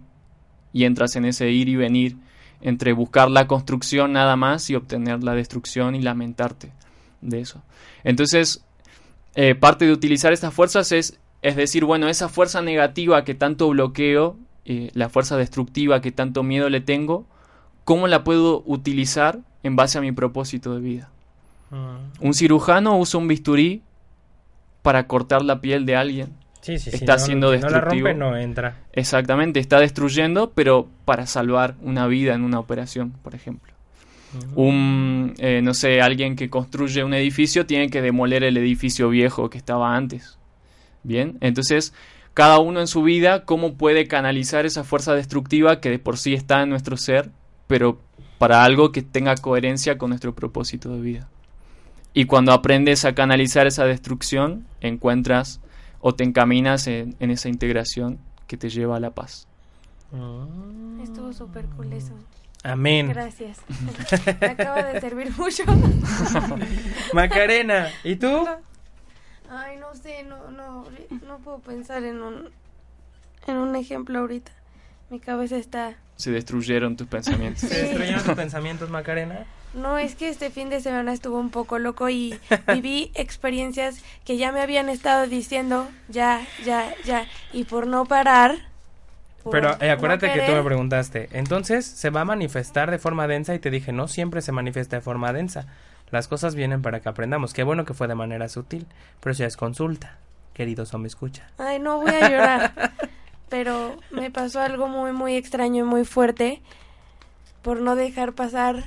[0.74, 2.18] Y entras en ese ir y venir
[2.62, 6.72] entre buscar la construcción nada más y obtener la destrucción y lamentarte
[7.22, 7.62] de eso.
[8.04, 8.64] Entonces,
[9.36, 13.70] eh, parte de utilizar estas fuerzas es, es decir, bueno, esa fuerza negativa que tanto
[13.70, 17.26] bloqueo, eh, la fuerza destructiva que tanto miedo le tengo,
[17.84, 21.10] ¿cómo la puedo utilizar en base a mi propósito de vida?
[21.72, 22.26] Mm.
[22.26, 23.82] Un cirujano usa un bisturí
[24.82, 26.41] para cortar la piel de alguien.
[26.62, 28.08] Sí, sí, sí, Está no- siendo si no la destructivo.
[28.08, 28.78] rompe, no entra.
[28.94, 33.74] Exactamente, está destruyendo, pero para salvar una vida en una operación, por ejemplo.
[34.56, 39.50] Un, eh, no sé, alguien que construye un edificio tiene que demoler el edificio viejo
[39.50, 40.38] que estaba antes.
[41.04, 41.94] Bien, entonces
[42.34, 46.34] cada uno en su vida, cómo puede canalizar esa fuerza destructiva que de por sí
[46.34, 47.30] está en nuestro ser,
[47.68, 48.00] pero
[48.38, 51.28] para algo que tenga coherencia con nuestro propósito de vida.
[52.14, 55.60] Y cuando aprendes a canalizar esa destrucción, encuentras
[56.02, 59.48] o te encaminas en, en esa integración que te lleva a la paz.
[60.12, 61.00] Mm.
[61.02, 62.14] Estuvo súper cool eso.
[62.64, 63.10] Amén.
[63.10, 63.60] Gracias.
[64.42, 65.64] Me acaba de servir mucho.
[67.14, 68.48] Macarena, ¿y tú?
[69.50, 70.86] Ay, no sé, no, no,
[71.28, 72.50] no puedo pensar en un,
[73.48, 74.52] en un ejemplo ahorita.
[75.10, 75.98] Mi cabeza está...
[76.16, 77.62] Se destruyeron tus pensamientos.
[77.62, 79.46] ¿Se destruyeron tus pensamientos, Macarena?
[79.74, 82.38] No, es que este fin de semana estuvo un poco loco y
[82.74, 88.58] viví experiencias que ya me habían estado diciendo, ya, ya, ya, y por no parar...
[89.44, 93.00] por Pero eh, no acuérdate que tú me preguntaste, entonces se va a manifestar de
[93.00, 95.68] forma densa y te dije, no siempre se manifiesta de forma densa.
[96.12, 97.54] Las cosas vienen para que aprendamos.
[97.54, 98.86] Qué bueno que fue de manera sutil,
[99.22, 100.18] pero ya es consulta.
[100.54, 101.48] Querido me escucha.
[101.58, 102.74] Ay, no voy a llorar.
[103.50, 106.62] Pero me pasó algo muy, muy extraño y muy fuerte
[107.62, 108.86] por no dejar pasar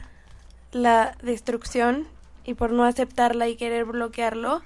[0.75, 2.07] la destrucción
[2.45, 4.63] y por no aceptarla y querer bloquearlo.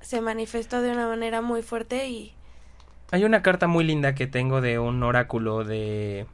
[0.00, 2.34] Se manifestó de una manera muy fuerte y
[3.10, 6.26] Hay una carta muy linda que tengo de un oráculo de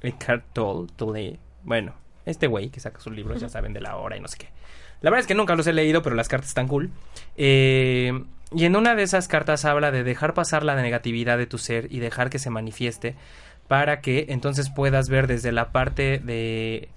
[0.00, 1.38] Eckhart Tolle.
[1.62, 1.94] Bueno,
[2.26, 4.48] este güey que saca sus libros, ya saben, de la hora y no sé qué.
[5.00, 6.90] La verdad es que nunca los he leído, pero las cartas están cool.
[7.36, 11.58] Eh, y en una de esas cartas habla de dejar pasar la negatividad de tu
[11.58, 13.16] ser y dejar que se manifieste
[13.68, 16.88] para que entonces puedas ver desde la parte de,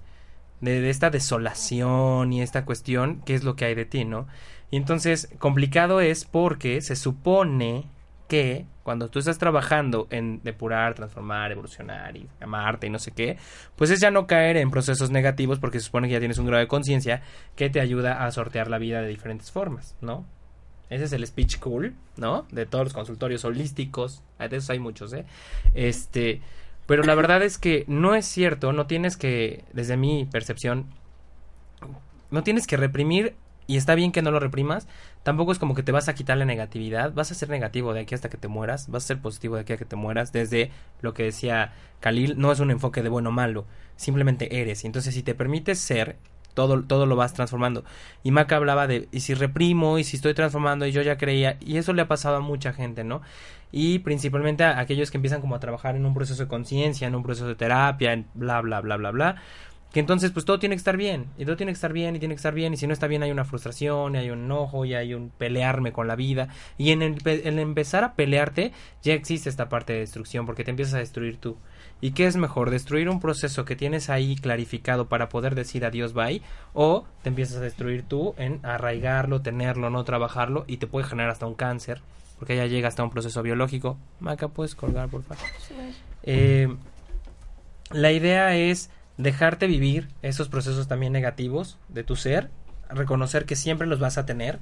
[0.60, 4.26] de, esta desolación y esta cuestión qué es lo que hay de ti, ¿no?
[4.70, 7.84] Y entonces complicado es porque se supone
[8.28, 13.36] que cuando tú estás trabajando en depurar, transformar, evolucionar y amarte y no sé qué,
[13.76, 16.46] pues es ya no caer en procesos negativos porque se supone que ya tienes un
[16.46, 17.22] grado de conciencia
[17.54, 20.24] que te ayuda a sortear la vida de diferentes formas, ¿no?
[20.88, 22.46] Ese es el speech cool, ¿no?
[22.52, 25.24] De todos los consultorios holísticos, de esos hay muchos, ¿eh?
[25.74, 26.40] Este,
[26.86, 30.86] pero la verdad es que no es cierto, no tienes que, desde mi percepción,
[32.30, 33.34] no tienes que reprimir
[33.66, 34.86] y está bien que no lo reprimas.
[35.22, 37.12] Tampoco es como que te vas a quitar la negatividad.
[37.12, 38.88] Vas a ser negativo de aquí hasta que te mueras.
[38.88, 40.32] Vas a ser positivo de aquí a que te mueras.
[40.32, 40.70] Desde
[41.00, 43.66] lo que decía Khalil, no es un enfoque de bueno o malo.
[43.96, 44.84] Simplemente eres.
[44.84, 46.16] Entonces, si te permites ser
[46.54, 47.84] todo, todo lo vas transformando.
[48.22, 51.58] Y Maca hablaba de, y si reprimo, y si estoy transformando, y yo ya creía,
[51.60, 53.20] y eso le ha pasado a mucha gente, ¿no?
[53.72, 57.14] Y principalmente a aquellos que empiezan como a trabajar en un proceso de conciencia, en
[57.14, 59.36] un proceso de terapia, en bla, bla, bla, bla, bla.
[59.92, 62.18] Que entonces, pues todo tiene que estar bien, y todo tiene que estar bien, y
[62.18, 64.44] tiene que estar bien, y si no está bien hay una frustración, y hay un
[64.44, 66.48] enojo, y hay un pelearme con la vida.
[66.76, 70.70] Y en el, en empezar a pelearte, ya existe esta parte de destrucción, porque te
[70.70, 71.56] empiezas a destruir tú.
[72.02, 72.68] ¿Y qué es mejor?
[72.68, 76.42] ¿Destruir un proceso que tienes ahí clarificado para poder decir adiós, bye?
[76.74, 81.30] ¿O te empiezas a destruir tú en arraigarlo, tenerlo, no trabajarlo y te puede generar
[81.30, 82.02] hasta un cáncer?
[82.38, 83.98] Porque ya llega hasta un proceso biológico.
[84.20, 85.44] Maca, ¿puedes colgar, por favor?
[86.22, 86.68] Eh,
[87.92, 92.50] la idea es dejarte vivir esos procesos también negativos de tu ser,
[92.90, 94.58] reconocer que siempre los vas a tener,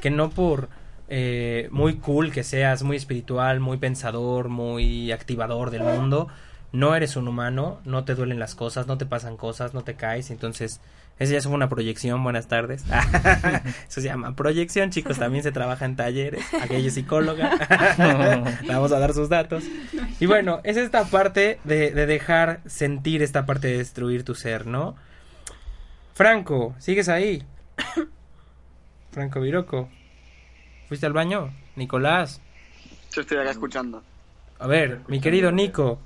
[0.00, 0.68] que no por
[1.08, 6.28] eh, muy cool que seas, muy espiritual, muy pensador, muy activador del mundo,
[6.72, 9.94] no eres un humano, no te duelen las cosas, no te pasan cosas, no te
[9.94, 10.80] caes, entonces
[11.18, 12.84] esa ya es una proyección, buenas tardes.
[13.88, 17.50] Eso se llama proyección, chicos, también se trabaja en talleres, aquella psicóloga.
[18.66, 19.64] Vamos a dar sus datos.
[20.18, 24.66] Y bueno, es esta parte de, de dejar sentir esta parte de destruir tu ser,
[24.66, 24.96] ¿no?
[26.14, 27.44] Franco, ¿sigues ahí?
[29.12, 29.88] Franco Viroco.
[30.88, 31.52] ¿Fuiste al baño?
[31.76, 32.40] Nicolás.
[33.12, 34.02] Yo estoy acá escuchando.
[34.58, 36.00] A ver, mi querido Nico,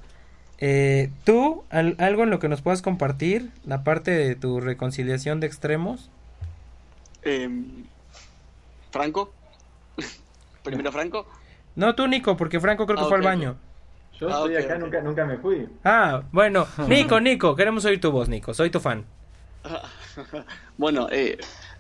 [0.59, 5.47] eh, ¿Tú, algo en lo que nos puedas compartir, la parte de tu reconciliación de
[5.47, 6.11] extremos?
[7.23, 7.85] Em,
[8.91, 9.33] Franco.
[10.63, 11.27] Primero Franco.
[11.77, 13.57] No, tú, Nico, porque Franco creo que Ah, fue al baño.
[14.19, 14.79] Yo Ah, estoy acá.
[14.79, 15.69] Nunca, nunca me fui.
[15.85, 18.53] Ah, bueno, Nico, Nico, queremos oír tu voz, Nico.
[18.55, 19.05] Soy tu fan.
[20.77, 21.39] Bueno, eh,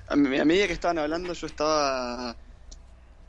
[0.09, 2.37] a medida que estaban hablando yo estaba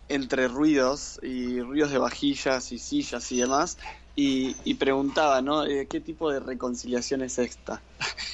[0.08, 3.78] entre ruidos y ruidos de vajillas y sillas y demás
[4.20, 5.42] y, y preguntaba.
[5.70, 7.82] Eh, ¿Qué tipo de reconciliación es esta?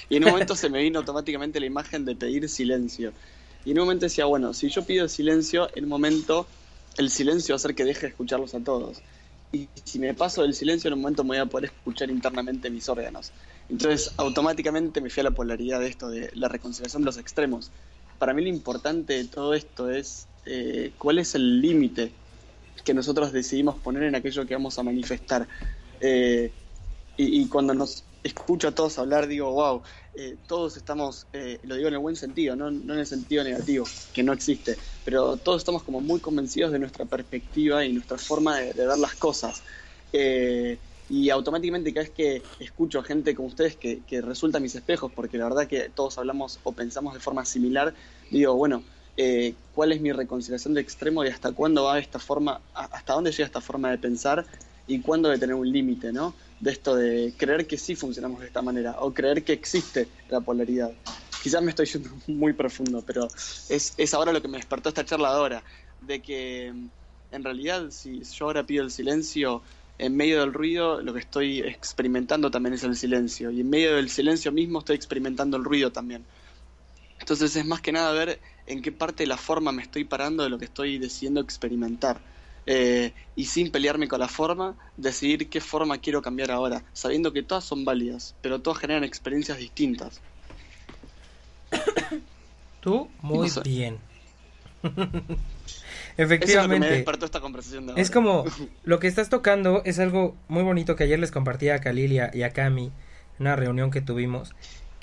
[0.10, 3.13] Y en un momento se me vino automáticamente la imagen de pedir silencio.
[3.65, 6.48] Y en un momento decía, bueno, si yo pido silencio, en un momento
[6.98, 9.02] el silencio va a hacer que deje de escucharlos a todos.
[9.52, 12.69] Y si me paso del silencio, en un momento me voy a poder escuchar internamente
[12.71, 13.32] mis órganos.
[13.69, 17.71] Entonces, automáticamente me fui a la polaridad de esto, de la reconciliación de los extremos.
[18.17, 22.12] Para mí lo importante de todo esto es eh, cuál es el límite
[22.83, 25.47] que nosotros decidimos poner en aquello que vamos a manifestar.
[25.99, 26.51] Eh,
[27.17, 29.83] y, y cuando nos escucho a todos hablar, digo, wow,
[30.15, 33.43] eh, todos estamos, eh, lo digo en el buen sentido, no, no en el sentido
[33.43, 38.17] negativo, que no existe, pero todos estamos como muy convencidos de nuestra perspectiva y nuestra
[38.17, 39.61] forma de, de ver las cosas.
[40.11, 44.73] Eh, y automáticamente cada vez que escucho a gente como ustedes que, que resultan mis
[44.73, 47.93] espejos, porque la verdad que todos hablamos o pensamos de forma similar,
[48.31, 48.83] digo, bueno,
[49.17, 53.32] eh, ¿cuál es mi reconciliación de extremo y hasta cuándo va esta forma, hasta dónde
[53.32, 54.45] llega esta forma de pensar
[54.88, 56.36] y cuándo debe tener un límite, ¿no?
[56.60, 60.41] De esto de creer que sí funcionamos de esta manera o creer que existe la
[60.41, 60.91] polaridad.
[61.41, 63.28] Quizás me estoy yendo muy profundo, pero
[63.69, 65.63] es, es ahora lo que me despertó esta charla de ahora,
[66.01, 66.88] de que mm,
[67.32, 69.62] en realidad si yo ahora pido el silencio,
[69.97, 73.95] en medio del ruido lo que estoy experimentando también es el silencio y en medio
[73.95, 76.25] del silencio mismo estoy experimentando el ruido también.
[77.19, 80.43] Entonces es más que nada ver en qué parte de la forma me estoy parando
[80.43, 82.19] de lo que estoy decidiendo experimentar.
[82.67, 87.43] Eh, y sin pelearme con la forma, decidir qué forma quiero cambiar ahora, sabiendo que
[87.43, 90.19] todas son válidas, pero todas generan experiencias distintas.
[92.82, 93.62] Tú, muy No sé.
[93.63, 93.97] bien.
[94.84, 94.97] Eso
[96.43, 96.89] es lo que me Efectivamente.
[96.89, 98.01] despertó esta conversación de ahora.
[98.01, 98.45] Es como
[98.84, 102.19] lo que estás tocando es algo muy bonito que ayer les compartí a Khalil y
[102.19, 102.91] a, y a Cami en
[103.39, 104.54] una reunión que tuvimos.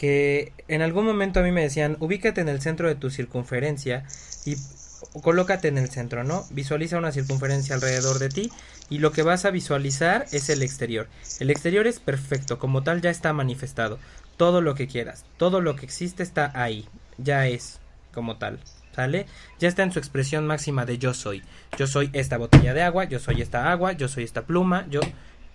[0.02, 4.04] Que en algún momento a mí me decían, ubícate en el centro de tu circunferencia
[4.44, 4.56] y
[5.22, 6.44] colócate en el centro, ¿no?
[6.50, 8.50] Visualiza una circunferencia alrededor de ti
[8.90, 11.06] y lo que vas a visualizar es el exterior.
[11.38, 14.00] El exterior es perfecto, como tal ya está manifestado.
[14.36, 16.88] Todo lo que quieras, todo lo que existe está ahí,
[17.18, 17.78] ya es
[18.12, 18.58] como tal.
[18.96, 19.26] ¿Sale?
[19.60, 21.44] Ya está en su expresión máxima de yo soy.
[21.78, 25.00] Yo soy esta botella de agua, yo soy esta agua, yo soy esta pluma, yo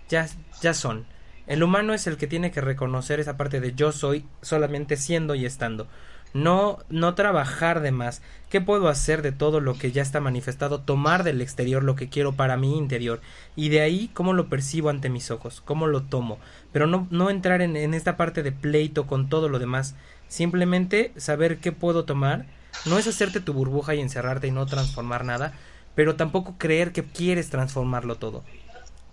[0.08, 0.26] ya
[0.62, 1.04] ya son.
[1.48, 5.34] El humano es el que tiene que reconocer esa parte de yo soy solamente siendo
[5.34, 5.88] y estando.
[6.34, 8.20] No no trabajar de más.
[8.50, 10.80] ¿Qué puedo hacer de todo lo que ya está manifestado?
[10.80, 13.22] Tomar del exterior lo que quiero para mi interior
[13.56, 16.38] y de ahí cómo lo percibo ante mis ojos, cómo lo tomo,
[16.70, 19.94] pero no no entrar en, en esta parte de pleito con todo lo demás.
[20.28, 22.44] Simplemente saber qué puedo tomar
[22.84, 25.54] no es hacerte tu burbuja y encerrarte y no transformar nada,
[25.94, 28.44] pero tampoco creer que quieres transformarlo todo.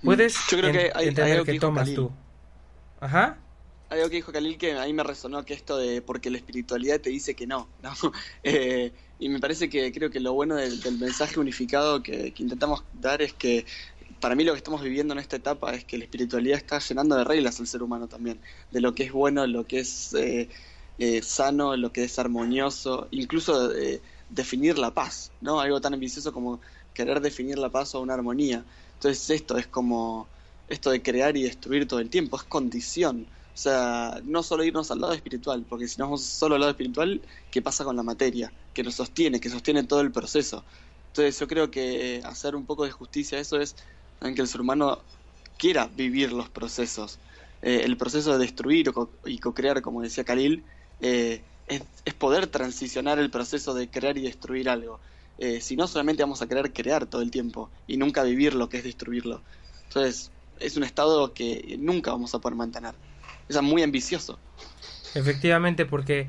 [0.03, 2.11] Puedes Yo creo que hay- hay entender algo que tomas tú.
[2.99, 3.37] Ajá.
[3.89, 6.99] Algo que dijo Khalil que a mí me resonó, que esto de porque la espiritualidad
[6.99, 7.91] te dice que no, ¿no?
[8.43, 13.21] Eh, y me parece que creo que lo bueno del, mensaje unificado que, intentamos dar
[13.21, 13.65] es que
[14.19, 17.15] para mí lo que estamos viviendo en esta etapa es que la espiritualidad está llenando
[17.15, 18.39] de reglas al ser humano también,
[18.71, 20.49] de lo que es bueno, lo que es eh,
[20.97, 25.59] eh, sano, lo que es armonioso, incluso eh, definir la paz, ¿no?
[25.59, 26.59] Algo tan ambicioso como
[26.93, 28.63] querer definir la paz o una armonía.
[28.93, 30.27] Entonces esto es como
[30.67, 33.27] esto de crear y destruir todo el tiempo, es condición.
[33.53, 36.71] O sea, no solo irnos al lado espiritual, porque si no vamos solo al lado
[36.71, 38.51] espiritual, ¿qué pasa con la materia?
[38.73, 40.65] Que nos sostiene, que sostiene todo el proceso.
[41.07, 43.75] Entonces yo creo que hacer un poco de justicia a eso es
[44.19, 44.99] que el ser humano
[45.57, 47.19] quiera vivir los procesos.
[47.61, 48.91] Eh, el proceso de destruir
[49.25, 50.63] y co-crear, como decía Khalil,
[50.99, 54.99] eh, es, poder transicionar el proceso de crear y destruir algo.
[55.37, 58.69] Eh, si no, solamente vamos a querer crear todo el tiempo y nunca vivir lo
[58.69, 59.41] que es destruirlo.
[59.87, 62.93] Entonces, es un estado que nunca vamos a poder mantener.
[63.47, 64.39] Es muy ambicioso.
[65.13, 66.27] Efectivamente, porque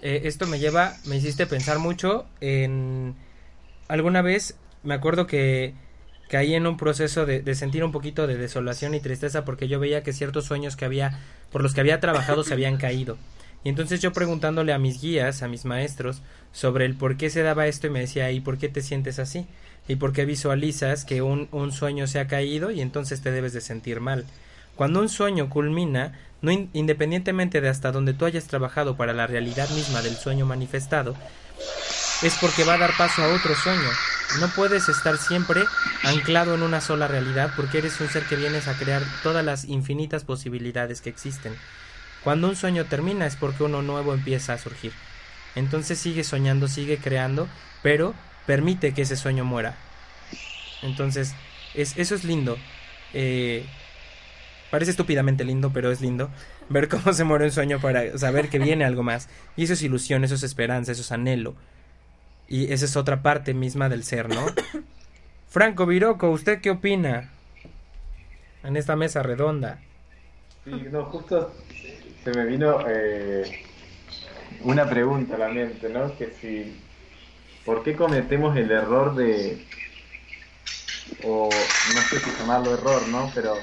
[0.00, 3.16] esto me lleva, me hiciste pensar mucho en
[3.88, 5.74] alguna vez me acuerdo que
[6.28, 10.02] caí en un proceso de, sentir un poquito de desolación y tristeza porque yo veía
[10.02, 11.18] que ciertos sueños que había,
[11.50, 13.16] por los que había trabajado se habían caído.
[13.64, 16.22] Y entonces yo preguntándole a mis guías, a mis maestros,
[16.52, 19.18] sobre el por qué se daba esto y me decía, ¿y por qué te sientes
[19.18, 19.46] así?
[19.88, 23.54] ¿Y por qué visualizas que un, un sueño se ha caído y entonces te debes
[23.54, 24.26] de sentir mal?
[24.76, 29.68] Cuando un sueño culmina, no independientemente de hasta donde tú hayas trabajado para la realidad
[29.70, 31.16] misma del sueño manifestado,
[32.22, 33.88] es porque va a dar paso a otro sueño.
[34.40, 35.64] No puedes estar siempre
[36.04, 39.64] anclado en una sola realidad porque eres un ser que vienes a crear todas las
[39.64, 41.54] infinitas posibilidades que existen.
[42.22, 44.92] Cuando un sueño termina es porque uno nuevo empieza a surgir.
[45.54, 47.48] Entonces sigue soñando, sigue creando,
[47.82, 48.14] pero
[48.48, 49.76] permite que ese sueño muera.
[50.82, 51.34] Entonces,
[51.74, 52.56] es, eso es lindo.
[53.12, 53.62] Eh,
[54.70, 56.30] parece estúpidamente lindo, pero es lindo.
[56.70, 59.28] Ver cómo se muere un sueño para saber que viene algo más.
[59.54, 61.56] Y eso es ilusión, eso es esperanza, eso es anhelo.
[62.48, 64.46] Y esa es otra parte misma del ser, ¿no?
[65.48, 67.30] Franco Viroco, ¿usted qué opina?
[68.64, 69.78] En esta mesa redonda.
[70.64, 71.52] Sí, no, justo
[72.24, 73.44] se me vino eh,
[74.62, 76.16] una pregunta a la mente, ¿no?
[76.16, 76.87] Que si,
[77.68, 79.62] ¿por qué cometemos el error de,
[81.22, 83.30] o no sé si llamarlo error, ¿no?
[83.34, 83.56] Pero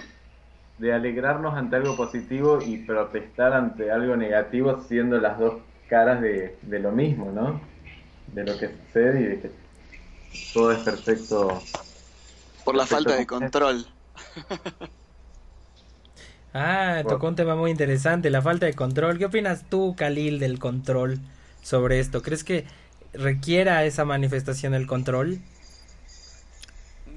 [0.77, 5.55] de alegrarnos ante algo positivo y protestar ante algo negativo siendo las dos
[5.89, 7.59] caras de, de lo mismo, ¿no?
[8.27, 9.51] de lo que sucede y de que
[10.53, 11.59] todo es perfecto.
[12.63, 13.87] Por la falta de control.
[16.53, 19.17] ah, tocó un tema muy interesante, la falta de control.
[19.17, 21.17] ¿Qué opinas tú, Khalil, del control
[21.63, 22.21] sobre esto?
[22.21, 22.67] ¿Crees que
[23.17, 25.39] requiera esa manifestación el control?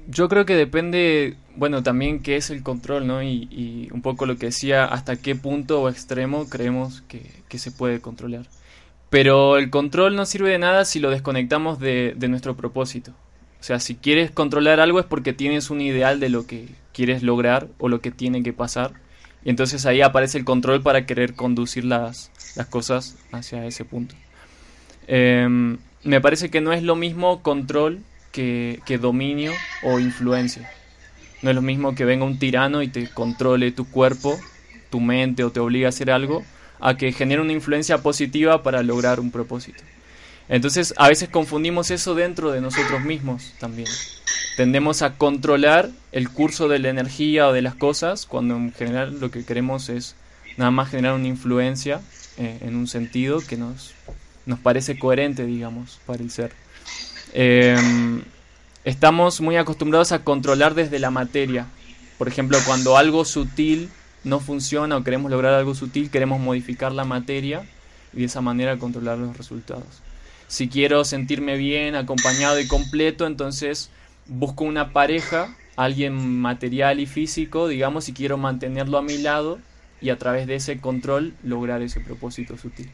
[0.07, 3.21] Yo creo que depende, bueno, también qué es el control, ¿no?
[3.21, 8.01] Y, un poco lo que decía, hasta qué punto o extremo creemos que se puede
[8.01, 8.45] controlar.
[9.09, 13.11] Pero el control no sirve de nada si lo desconectamos de, nuestro propósito.
[13.59, 17.23] O sea, si quieres controlar algo es porque tienes un ideal de lo que quieres
[17.23, 18.93] lograr o lo que tiene que pasar.
[19.43, 22.31] Y entonces ahí aparece el control para querer conducir las,
[22.69, 24.15] cosas hacia ese punto.
[25.07, 27.99] Em, me parece que no es lo mismo control
[28.31, 29.51] que, que dominio
[29.83, 30.69] o influencia.
[31.41, 34.37] No es lo mismo que venga un tirano y te controle tu cuerpo,
[34.89, 36.43] tu mente o te obligue a hacer algo,
[36.79, 39.83] a que genere una influencia positiva para lograr un propósito.
[40.49, 43.87] Entonces, a veces confundimos eso dentro de nosotros mismos también.
[44.57, 49.19] Tendemos a controlar el curso de la energía o de las cosas cuando en general
[49.19, 50.15] lo que queremos es
[50.57, 52.01] nada más generar una influencia
[52.37, 53.93] eh, en un sentido que nos,
[54.49, 56.51] nos parece coherente, digamos, para el ser.
[57.33, 58.23] Em,
[58.83, 61.67] estamos muy acostumbrados a controlar desde la materia.
[62.17, 63.89] Por ejemplo, cuando algo sutil
[64.23, 67.63] no funciona o queremos lograr algo sutil, queremos modificar la materia
[68.11, 70.01] y de esa manera controlar los resultados.
[70.47, 73.91] Si quiero sentirme bien, acompañado y completo, entonces
[74.25, 79.59] busco una pareja, alguien material y físico, digamos, y quiero mantenerlo a mi lado
[80.01, 82.89] y a través de ese control lograr ese propósito sutil.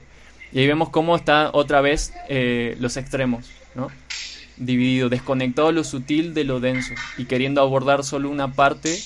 [0.55, 3.89] Y ahí vemos cómo está otra vez eh, los extremos, ¿no?
[4.55, 8.97] Dividido, desconectado lo sutil de lo denso y queriendo abordar solo una parte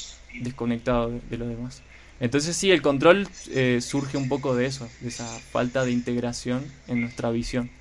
[0.42, 1.82] desconectado de lo demás.
[2.20, 6.64] Entonces sí, el control eh, surge un poco de eso, de esa falta de integración
[6.88, 7.72] en nuestra visión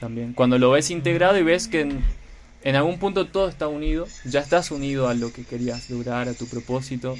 [0.00, 0.32] también.
[0.32, 1.82] Cuando lo ves integrado y ves que
[2.62, 6.32] en, algún punto todo está unido, ya estás unido a lo que querías lograr, a
[6.32, 7.14] tu propósito,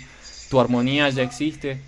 [0.49, 1.83] tu armonía ya existe.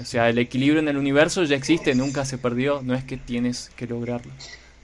[0.00, 3.16] O sea, el equilibrio en el universo ya existe, nunca se perdió, no es que
[3.16, 4.32] tienes que lograrlo.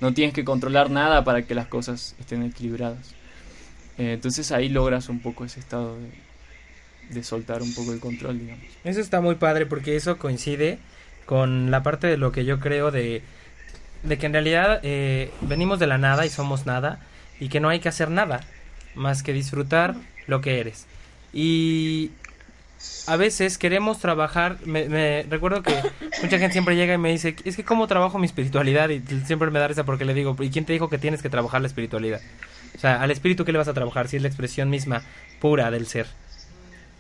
[0.01, 3.15] No tienes que controlar nada para que las cosas estén equilibradas.
[3.99, 5.97] Eh, entonces ahí logras un poco ese estado
[7.11, 8.65] de, soltar un poco el control, digamos.
[8.85, 10.79] Eso está muy padre porque eso coincide
[11.27, 13.23] con la parte de lo que yo creo de,
[14.03, 17.01] de que en realidad eh, venimos de la nada y somos nada
[17.39, 18.41] y que no hay que hacer nada
[18.95, 19.95] más que disfrutar
[20.27, 20.87] lo que eres.
[21.33, 22.11] Y
[23.07, 25.75] a veces queremos trabajar, me, me- recuerdo que
[26.23, 29.51] mucha gente siempre llega y me dice, es que cómo trabajo mi espiritualidad y siempre
[29.51, 31.67] me da risa porque le digo, ¿y quién te dijo que tienes que trabajar la
[31.67, 32.21] espiritualidad?
[32.77, 35.03] O sea, al espíritu ¿qué le vas a trabajar si es la expresión misma
[35.41, 36.07] pura del ser?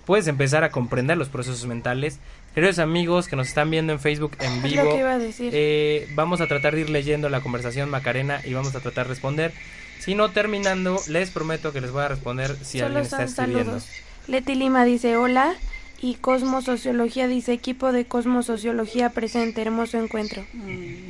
[0.04, 2.18] Puedes empezar a comprender los procesos mentales.
[2.56, 5.50] Queridos amigos que nos están viendo en Facebook en vivo, lo que iba a decir.
[5.54, 9.10] eh, vamos a tratar de ir leyendo la conversación Macarena y vamos a tratar de
[9.10, 9.52] responder.
[10.00, 13.64] Si no, terminando, les prometo que les voy a responder si Solo alguien está escribiendo.
[13.78, 13.88] saludos.
[14.26, 15.54] Leti Lima dice hola
[16.02, 20.44] y Cosmosociología dice equipo de Cosmosociología presente, hermoso encuentro.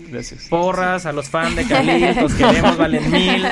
[0.09, 0.49] Gracias.
[0.51, 3.43] Porras a los fans de Khalil, los queremos, valen mil.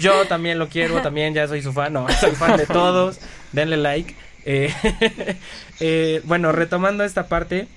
[0.00, 3.20] Yo también lo quiero, también ya soy su fan, no, soy fan de todos.
[3.52, 4.14] Denle like.
[4.46, 4.72] Eh,
[5.80, 7.68] eh, bueno, retomando esta parte,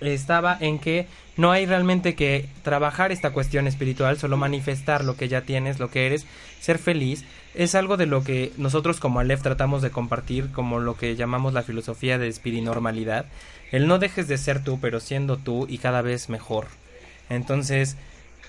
[0.00, 5.26] estaba en que no hay realmente que trabajar esta cuestión espiritual, solo manifestar lo que
[5.26, 6.26] ya tienes, lo que eres,
[6.60, 7.24] ser feliz.
[7.56, 11.54] Es algo de lo que nosotros como Aleph tratamos de compartir, como lo que llamamos
[11.54, 13.24] la filosofía de espirinormalidad.
[13.72, 16.66] El no dejes de ser tú, pero siendo tú y cada vez mejor.
[17.30, 17.96] Entonces,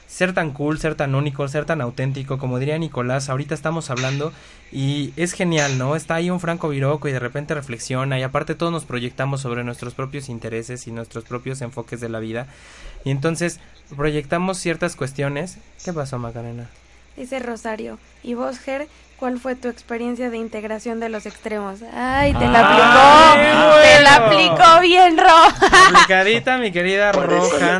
[0.08, 4.34] ser tan cool, ser tan único, ser tan auténtico, como diría Nicolás, ahorita estamos hablando
[4.74, 5.96] y es genial, ¿no?
[5.96, 9.64] Está ahí un Franco Viroco y de repente reflexiona y aparte todos nos proyectamos sobre
[9.64, 12.48] nuestros propios intereses y nuestros propios enfoques de la vida
[13.06, 13.62] y entonces
[13.96, 15.60] proyectamos ciertas cuestiones.
[15.86, 16.68] ¿Qué pasó, Macarena?
[17.18, 18.00] Dice Rosario.
[18.24, 18.88] ¿Y vos, Ger,
[19.18, 21.80] cuál fue tu experiencia de integración de los extremos?
[21.94, 23.82] Ay, te la Ah, aplicó.
[23.82, 25.28] Te la aplicó bien, Ro.
[25.88, 27.12] Aplicadita, mi querida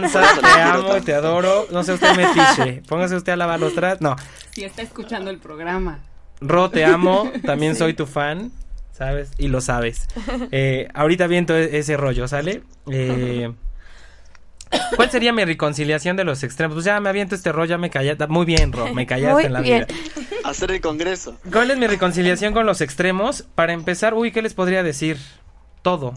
[0.06, 1.68] eso la te amo y te adoro.
[1.72, 4.02] No sé usted metiche, póngase usted a lavar los trastes.
[4.02, 4.16] No,
[4.52, 6.00] Si está escuchando el programa.
[6.42, 8.52] Ro, te amo, también soy tu fan,
[8.92, 9.32] ¿sabes?
[9.38, 10.08] Y lo sabes.
[10.52, 12.62] Eh, ahorita viento e- ese rollo, ¿sale?
[12.92, 13.52] Eh,
[14.96, 16.76] ¿Cuál sería mi reconciliación de los extremos?
[16.76, 18.28] Pues ya me aviento este rollo, ya me callaste.
[18.28, 19.86] Muy bien, Ro, me callaste Muy en la bien.
[19.88, 19.98] vida.
[20.44, 21.38] Hacer el congreso.
[21.52, 23.44] ¿Cuál es mi reconciliación con los extremos?
[23.56, 25.18] Para empezar, uy, ¿qué les podría decir?
[25.82, 26.14] Todo.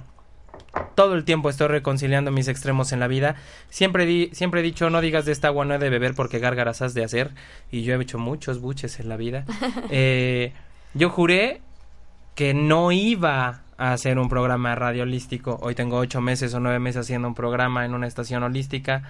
[0.95, 3.35] Todo el tiempo estoy reconciliando mis extremos en la vida.
[3.71, 6.39] Siempre, di- siempre he dicho, no digas de esta agua no he de beber porque
[6.39, 7.31] gárgaras has de hacer.
[7.73, 9.45] Y yo he hecho muchos buches en la vida.
[9.91, 10.53] Eh,
[10.95, 11.61] yo juré
[12.37, 15.59] que no iba a hacer un programa radio holístico.
[15.63, 19.03] Hoy tengo ocho meses o nueve meses haciendo un programa en una estación holística.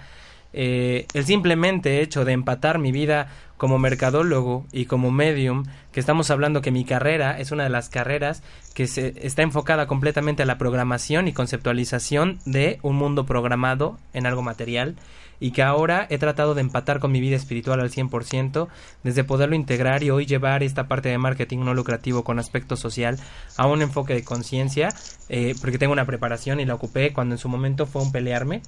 [0.53, 6.31] Eh, el simplemente hecho de empatar mi vida como mercadólogo y como medium, que estamos
[6.31, 8.43] hablando que mi carrera es una de las carreras
[8.73, 14.25] que se está enfocada completamente a la programación y conceptualización de un mundo programado en
[14.25, 14.95] algo material
[15.41, 18.69] y que ahora he tratado de empatar con mi vida espiritual al 100%,
[19.03, 23.17] desde poderlo integrar y hoy llevar esta parte de marketing no lucrativo con aspecto social
[23.57, 24.89] a un enfoque de conciencia,
[25.27, 28.61] eh, porque tengo una preparación y la ocupé cuando en su momento fue un pelearme.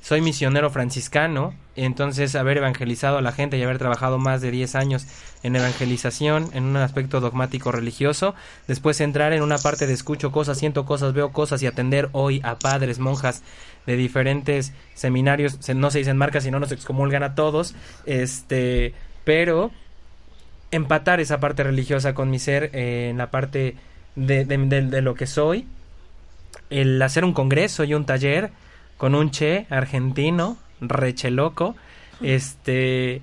[0.00, 4.74] Soy misionero franciscano, entonces haber evangelizado a la gente y haber trabajado más de 10
[4.74, 5.06] años
[5.42, 8.34] en evangelización, en un aspecto dogmático religioso,
[8.66, 12.40] después entrar en una parte de escucho cosas, siento cosas, veo cosas y atender hoy
[12.42, 13.42] a padres, monjas
[13.86, 17.74] de diferentes seminarios, se- no se dicen marcas si no nos excomulgan a todos,
[18.06, 18.94] este,
[19.24, 19.70] pero
[20.70, 23.76] empatar esa parte religiosa con mi ser eh, en la parte
[24.16, 25.66] de- de lo que soy,
[26.70, 28.50] el hacer un congreso y un taller
[28.98, 31.74] con un che argentino, reche loco,
[32.20, 33.22] este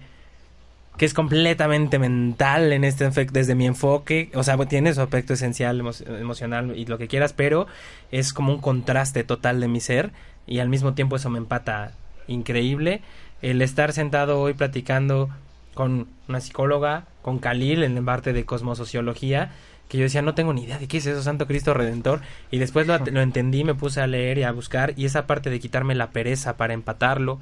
[0.98, 5.82] que es completamente mental en este desde mi enfoque, o sea, tiene su aspecto esencial
[5.82, 7.68] emo- emocional y lo que quieras, pero
[8.12, 10.12] es como un contraste total de mi ser
[10.48, 11.92] y al mismo tiempo eso me empata
[12.28, 13.02] increíble.
[13.42, 15.30] El estar sentado hoy platicando
[15.74, 19.52] con una psicóloga, con Khalil en la parte de cosmosociología,
[19.90, 22.22] que yo decía, no tengo ni idea de qué es eso, Santo Cristo Redentor,
[22.52, 25.50] y después lo, lo entendí, me puse a leer y a buscar, y esa parte
[25.50, 27.40] de quitarme la pereza para empatarlo.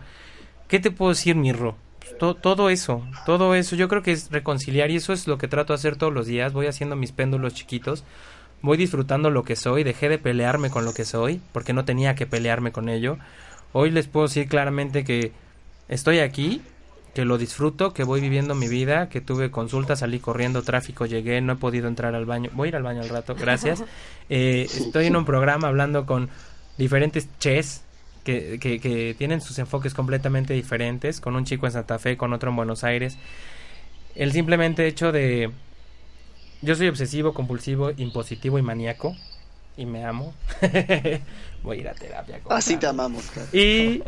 [0.67, 1.75] ¿Qué te puedo decir, Mirro?
[1.99, 5.37] Pues, to- todo eso, todo eso, yo creo que es reconciliar, y eso es lo
[5.37, 8.03] que trato de hacer todos los días, voy haciendo mis péndulos chiquitos,
[8.61, 12.15] voy disfrutando lo que soy, dejé de pelearme con lo que soy, porque no tenía
[12.15, 13.17] que pelearme con ello.
[13.71, 15.31] Hoy les puedo decir claramente que
[15.87, 16.61] estoy aquí,
[17.13, 21.41] que lo disfruto, que voy viviendo mi vida, que tuve consultas, salí corriendo, tráfico, llegué,
[21.41, 23.83] no he podido entrar al baño, voy a ir al baño al rato, gracias.
[24.29, 26.29] Eh, estoy en un programa hablando con
[26.77, 27.83] diferentes ches
[28.23, 32.31] que, que, que tienen sus enfoques completamente diferentes, con un chico en Santa Fe, con
[32.31, 33.17] otro en Buenos Aires.
[34.15, 35.51] El simplemente hecho de...
[36.61, 39.15] Yo soy obsesivo, compulsivo, impositivo y maníaco.
[39.75, 40.33] Y me amo.
[41.63, 42.39] Voy a ir a terapia.
[42.49, 42.89] Así te compadre.
[42.89, 43.25] amamos.
[43.25, 43.47] cara.
[43.51, 44.03] Y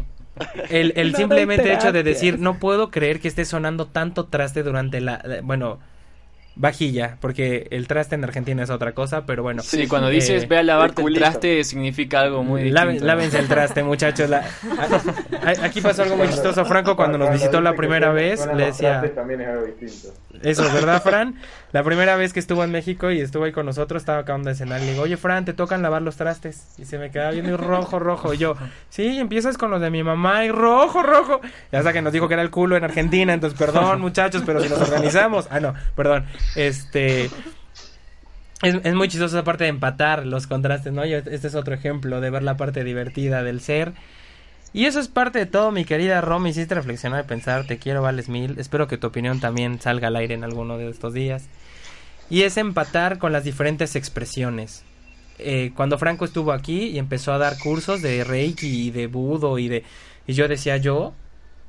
[0.69, 4.63] el, el No simplemente hecho de decir, no puedo creer que esté sonando tanto traste
[4.63, 5.21] durante la...
[5.23, 5.79] la- bueno,
[6.57, 9.61] vajilla, porque el traste en Argentina es otra cosa, pero bueno.
[9.61, 13.05] Sí, cuando dices eh, ve a lavarte el traste significa algo muy Lave- distinto.
[13.07, 14.29] lávense el traste, muchachos.
[14.29, 14.45] La-
[15.43, 16.63] a- aquí pasó algo muy chistoso.
[16.65, 19.03] Franco, cuando nos visitó la primera vez, le decía...
[19.13, 20.17] También es algo distinto.
[20.43, 21.35] Eso, ¿verdad, Fran?
[21.75, 24.55] La primera vez que estuvo en México y estuvo ahí con nosotros, estaba acabando de
[24.55, 24.79] cenar.
[24.79, 26.69] Le digo, oye, Fran, te tocan lavar los trastes.
[26.77, 28.33] Y se me quedaba viendo y rojo, rojo.
[28.33, 28.55] Y yo,
[28.87, 31.41] sí, empiezas con los de mi mamá y rojo, rojo.
[31.73, 33.33] Y hasta que nos dijo que era el culo en Argentina.
[33.33, 35.49] Entonces, perdón, muchachos, pero si nos organizamos.
[35.51, 36.23] Ah, no, perdón.
[36.55, 37.25] Este.
[38.61, 41.05] Es, es muy chistoso esa parte de empatar los contrastes, ¿no?
[41.05, 43.91] Y este es otro ejemplo de ver la parte divertida del ser.
[44.71, 46.43] Y eso es parte de todo, mi querida Rom.
[46.43, 48.57] Me hiciste reflexionar y pensar, te quiero, vales mil.
[48.59, 51.49] Espero que tu opinión también salga al aire en alguno de estos días.
[52.29, 54.83] Y es empatar con las diferentes expresiones.
[55.37, 59.59] Eh, cuando Franco estuvo aquí y empezó a dar cursos de Reiki y de Budo
[59.59, 59.83] y de...
[60.27, 61.13] Y yo decía, yo,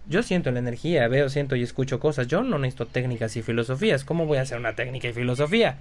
[0.08, 2.26] yo siento la energía, veo, siento y escucho cosas.
[2.26, 4.04] Yo no necesito técnicas y filosofías.
[4.04, 5.78] ¿Cómo voy a hacer una técnica y filosofía?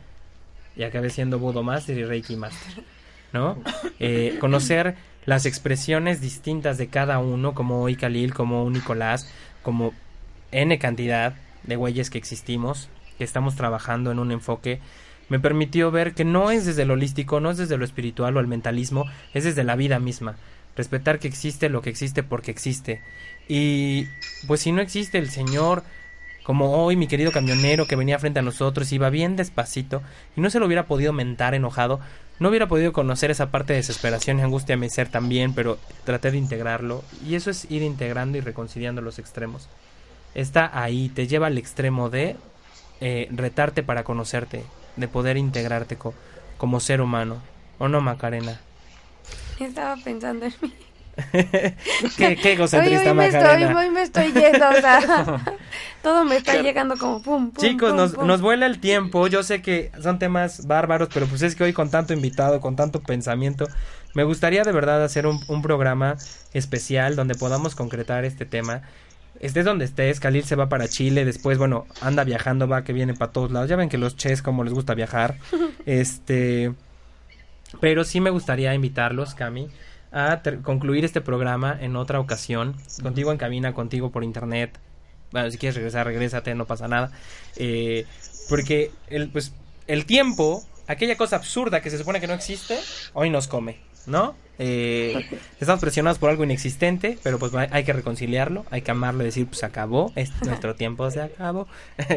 [0.76, 2.84] Y acabé siendo Budo Master y Reiki Master.
[3.32, 3.62] ¿No?
[4.00, 4.96] Eh, conocer
[5.26, 9.30] las expresiones distintas de cada uno, como hoy Khalil, como un Nicolás,
[9.62, 9.94] como
[10.52, 14.80] N cantidad de güeyes que existimos, que estamos trabajando en un enfoque,
[15.30, 18.40] me permitió ver que no es desde lo holístico, no es desde lo espiritual o
[18.40, 20.36] el mentalismo, es desde la vida misma.
[20.76, 23.02] Respetar que existe lo que existe porque existe.
[23.48, 24.08] Y
[24.48, 25.84] pues si no existe el Señor,
[26.44, 30.04] como hoy mi querido camionero que venía frente a nosotros, iba bien despacito
[30.36, 32.00] y no se lo hubiera podido mentar enojado,
[32.40, 35.80] no hubiera podido conocer esa parte de desesperación y angustia a mi ser también, pero
[36.04, 37.04] traté de integrarlo.
[37.26, 39.70] Y eso es ir integrando y reconciliando los extremos.
[40.36, 42.36] Está ahí, te lleva al extremo de
[43.00, 46.18] eh, retarte para conocerte, de poder integrarte co-
[46.58, 47.50] como ser humano.
[47.78, 48.66] ¿O no, Macarena?
[49.58, 50.74] Estaba pensando en mí.
[52.16, 53.70] ¿Qué, qué Hoy, egocentrista, hoy me estoy, Macarena?
[53.74, 55.00] hoy me estoy yendo, o sea,
[56.02, 57.82] todo me está llegando como pum, pum.
[57.82, 58.22] Chicos, pum, nos, pum.
[58.22, 59.28] nos vuela el tiempo.
[59.28, 62.76] Yo sé que son temas bárbaros, pero pues es que hoy con tanto invitado, con
[62.76, 63.72] tanto pensamiento,
[64.14, 66.22] me gustaría de verdad hacer un, un programa
[66.52, 68.84] especial donde podamos concretar este tema.
[69.40, 73.14] Estés donde estés, Khalil se va para Chile, después, bueno, anda viajando, va que viene
[73.14, 73.70] para todos lados.
[73.70, 75.38] Ya ven que los ches como les gusta viajar.
[75.86, 76.74] este,
[77.80, 79.70] pero sí me gustaría invitarlos, Cami,
[80.12, 84.80] a concluir este programa en otra ocasión, contigo en cabina, contigo por internet.
[85.32, 87.12] Bueno, si quieres regresar, regrésate, no pasa nada.
[87.58, 88.06] Eh,
[88.50, 89.54] porque el, pues,
[89.88, 92.80] el tiempo, aquella cosa absurda que se supone que no existe,
[93.14, 94.36] hoy nos come, ¿no?
[94.58, 95.28] Eh,
[95.60, 99.48] estamos presionados por algo inexistente, pero pues hay, que reconciliarlo, hay que amarlo y decir,
[99.48, 101.68] pues acabó, es, nuestro tiempo se acabó.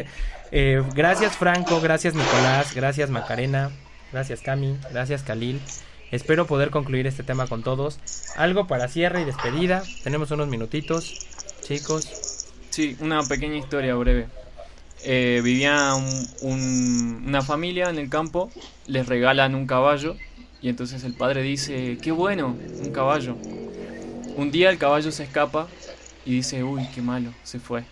[0.51, 3.69] Eh, gracias Franco, gracias Nicolás, gracias Macarena,
[4.11, 5.61] gracias Cami, gracias Khalil.
[6.09, 7.99] Espero poder concluir este tema con todos.
[8.35, 9.83] Algo para cierre y despedida.
[10.03, 11.27] Tenemos unos minutitos,
[11.61, 12.47] chicos.
[12.71, 14.25] Sí, una pequeña historia breve.
[15.03, 18.49] Eh, vivía un- un- una familia en el campo,
[18.87, 20.15] les regalan un caballo
[20.61, 23.37] y entonces el padre dice, qué bueno, un caballo.
[24.35, 25.67] Un día el caballo se escapa
[26.25, 27.83] y dice, uy, qué malo, se fue.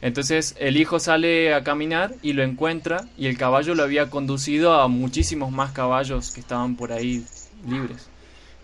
[0.00, 4.74] Entonces el hijo sale a caminar y lo encuentra y el caballo lo había conducido
[4.74, 7.24] a muchísimos más caballos que estaban por ahí
[7.68, 8.08] libres.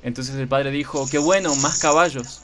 [0.02, 2.42] Entonces el padre dijo, qué bueno, más caballos.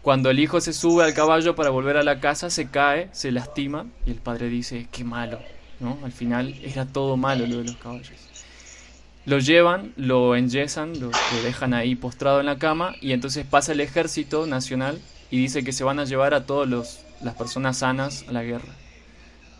[0.00, 3.32] Cuando el hijo se sube al caballo para volver a la casa, se cae, se
[3.32, 5.40] lastima y el padre dice, qué malo,
[5.80, 5.98] ¿no?
[6.04, 8.23] Al final era todo malo lo de los caballos.
[9.26, 11.10] Lo llevan, lo enyesan, lo,
[11.42, 15.00] dejan ahí postrado en la cama y entonces pasa el ejército nacional
[15.30, 16.68] y dice que se van a llevar a todas
[17.22, 18.74] las personas sanas a la guerra.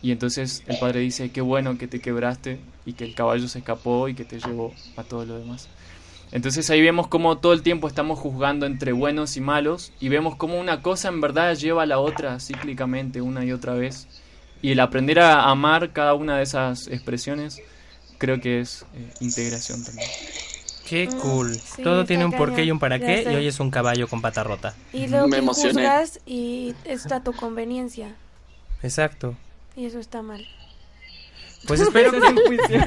[0.03, 3.61] Y entonces el padre dice, qué bueno que te quebraste y que el caballo se
[3.61, 5.71] escapó y que te llevó a todo lo demás.
[6.31, 10.37] Entonces ahí vemos cómo todo el tiempo estamos juzgando entre buenos y malos y vemos
[10.37, 14.09] cómo una cosa en verdad lleva a la otra cíclicamente una y otra vez.
[14.61, 17.63] Y el aprender a amar cada una de esas expresiones
[18.19, 20.09] creo que es eh, integración también.
[20.89, 21.55] Qué Mm, cool.
[21.55, 24.21] sí, Todo tiene un porqué y un para qué y hoy es un caballo con
[24.21, 24.75] pata rota.
[24.93, 25.73] Y luego Me emocioné.
[25.83, 28.15] juzgas y está a tu conveniencia.
[28.83, 29.35] Exacto.
[29.77, 30.47] Y eso está mal.
[31.67, 32.85] Pues espero que, espero,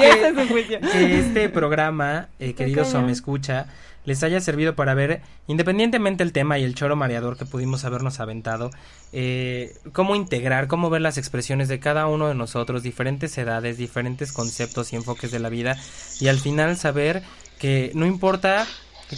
[0.00, 3.06] espero que, que este programa, eh, queridos cañón.
[3.06, 3.66] me escucha,
[4.04, 8.20] les haya servido para ver, independientemente el tema y el choro mareador que pudimos habernos
[8.20, 8.70] aventado,
[9.12, 14.32] eh, cómo integrar, cómo ver las expresiones de cada uno de nosotros, diferentes edades, diferentes
[14.32, 15.76] conceptos y enfoques de la vida,
[16.20, 17.22] y al final saber
[17.58, 18.66] que no importa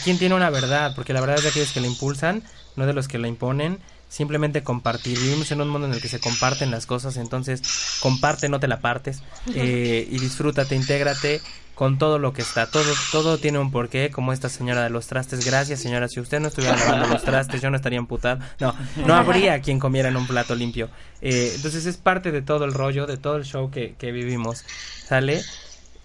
[0.03, 2.43] quién tiene una verdad, porque la verdad es de aquellos que la impulsan,
[2.77, 3.79] no de los que la imponen,
[4.09, 5.19] simplemente compartir.
[5.19, 7.63] Vivimos en un mundo en el que se comparten las cosas, entonces
[8.01, 9.23] comparte, no te la partes
[9.55, 11.41] eh, y disfrútate, intégrate
[11.75, 12.67] con todo lo que está.
[12.67, 15.45] Todo, todo tiene un porqué, como esta señora de los trastes.
[15.45, 16.09] Gracias, señora.
[16.09, 18.41] Si usted no estuviera lavando los trastes, yo no estaría emputado.
[18.61, 18.75] No,
[19.07, 20.89] no habría quien comiera en un plato limpio.
[21.21, 24.65] Eh, entonces es parte de todo el rollo, de todo el show que, que vivimos.
[25.07, 25.43] ¿Sale?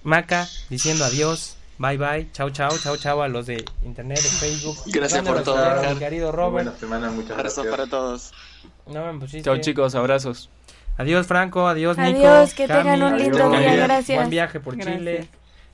[0.04, 1.56] Maca diciendo adiós.
[1.78, 4.76] Bye bye, chao chao, chao chao a los de internet, de Facebook.
[4.88, 6.52] Gracias por todo, Mi querido Robert.
[6.66, 7.72] buena semana, muchas Abrazos gracias.
[7.90, 8.32] para todos.
[8.86, 9.44] No me pusiste.
[9.44, 10.50] Chao chicos, abrazos.
[10.98, 12.18] Adiós Franco, adiós Nico.
[12.28, 14.18] Adiós, que Cami, tengan un lindo adiós, día, gracias.
[14.18, 14.98] Buen viaje por Gracias.
[14.98, 15.30] Chile.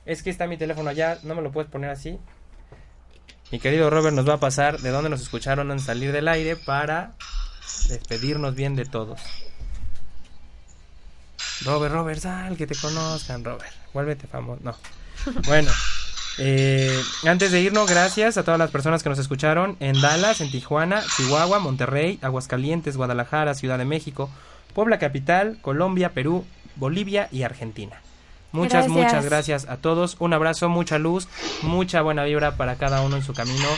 [0.06, 2.18] Es que está mi teléfono allá, no me lo puedes poner así.
[3.52, 6.56] Mi querido Robert nos va a pasar de dónde nos escucharon en salir del aire
[6.56, 7.12] para
[7.88, 9.20] despedirnos bien de todos.
[11.64, 13.72] Robert, Robert, sal, que te conozcan, Robert.
[13.92, 14.60] Vuélvete famoso.
[14.62, 14.76] No.
[15.46, 15.70] Bueno,
[16.38, 20.50] eh, antes de irnos, gracias a todas las personas que nos escucharon en Dallas, en
[20.50, 24.30] Tijuana, Chihuahua, Monterrey, Aguascalientes, Guadalajara, Ciudad de México,
[24.74, 26.44] Puebla Capital, Colombia, Perú,
[26.76, 28.02] Bolivia y Argentina.
[28.56, 28.90] Muchas, Gracias.
[28.90, 30.16] muchas gracias a todos.
[30.18, 31.28] Un abrazo, mucha luz,
[31.62, 33.68] mucha buena vibra para cada uno en su camino.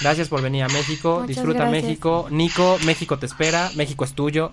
[0.00, 1.16] Gracias por venir a México.
[1.20, 1.84] Muchas Disfruta gracias.
[1.84, 2.26] México.
[2.30, 3.70] Nico, México te espera.
[3.76, 4.52] México es tuyo.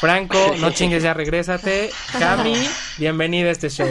[0.00, 1.90] Franco, no chingues ya, regrésate.
[2.18, 2.54] Cami,
[2.98, 3.88] bienvenida a este show.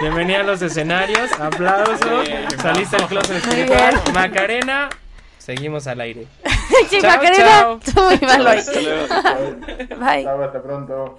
[0.00, 1.32] Bienvenida a los escenarios.
[1.32, 2.28] Aplausos.
[2.62, 4.00] Saliste del closet espiritual.
[4.14, 4.88] Macarena,
[5.38, 6.28] seguimos al aire.
[6.88, 7.80] Chica, Chao, chao.
[7.94, 8.50] tú muy malo.
[9.98, 10.22] Bye.
[10.22, 11.18] Chao, hasta pronto.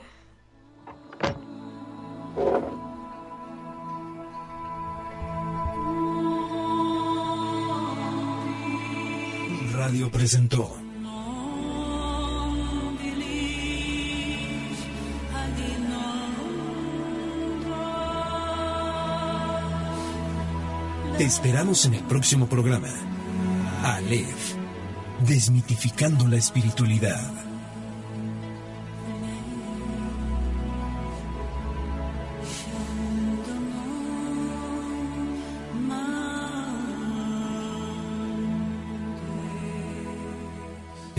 [9.80, 10.76] Radio presentó
[21.18, 22.90] Te esperamos en el próximo programa.
[23.84, 24.56] Aleph,
[25.26, 27.49] desmitificando la espiritualidad.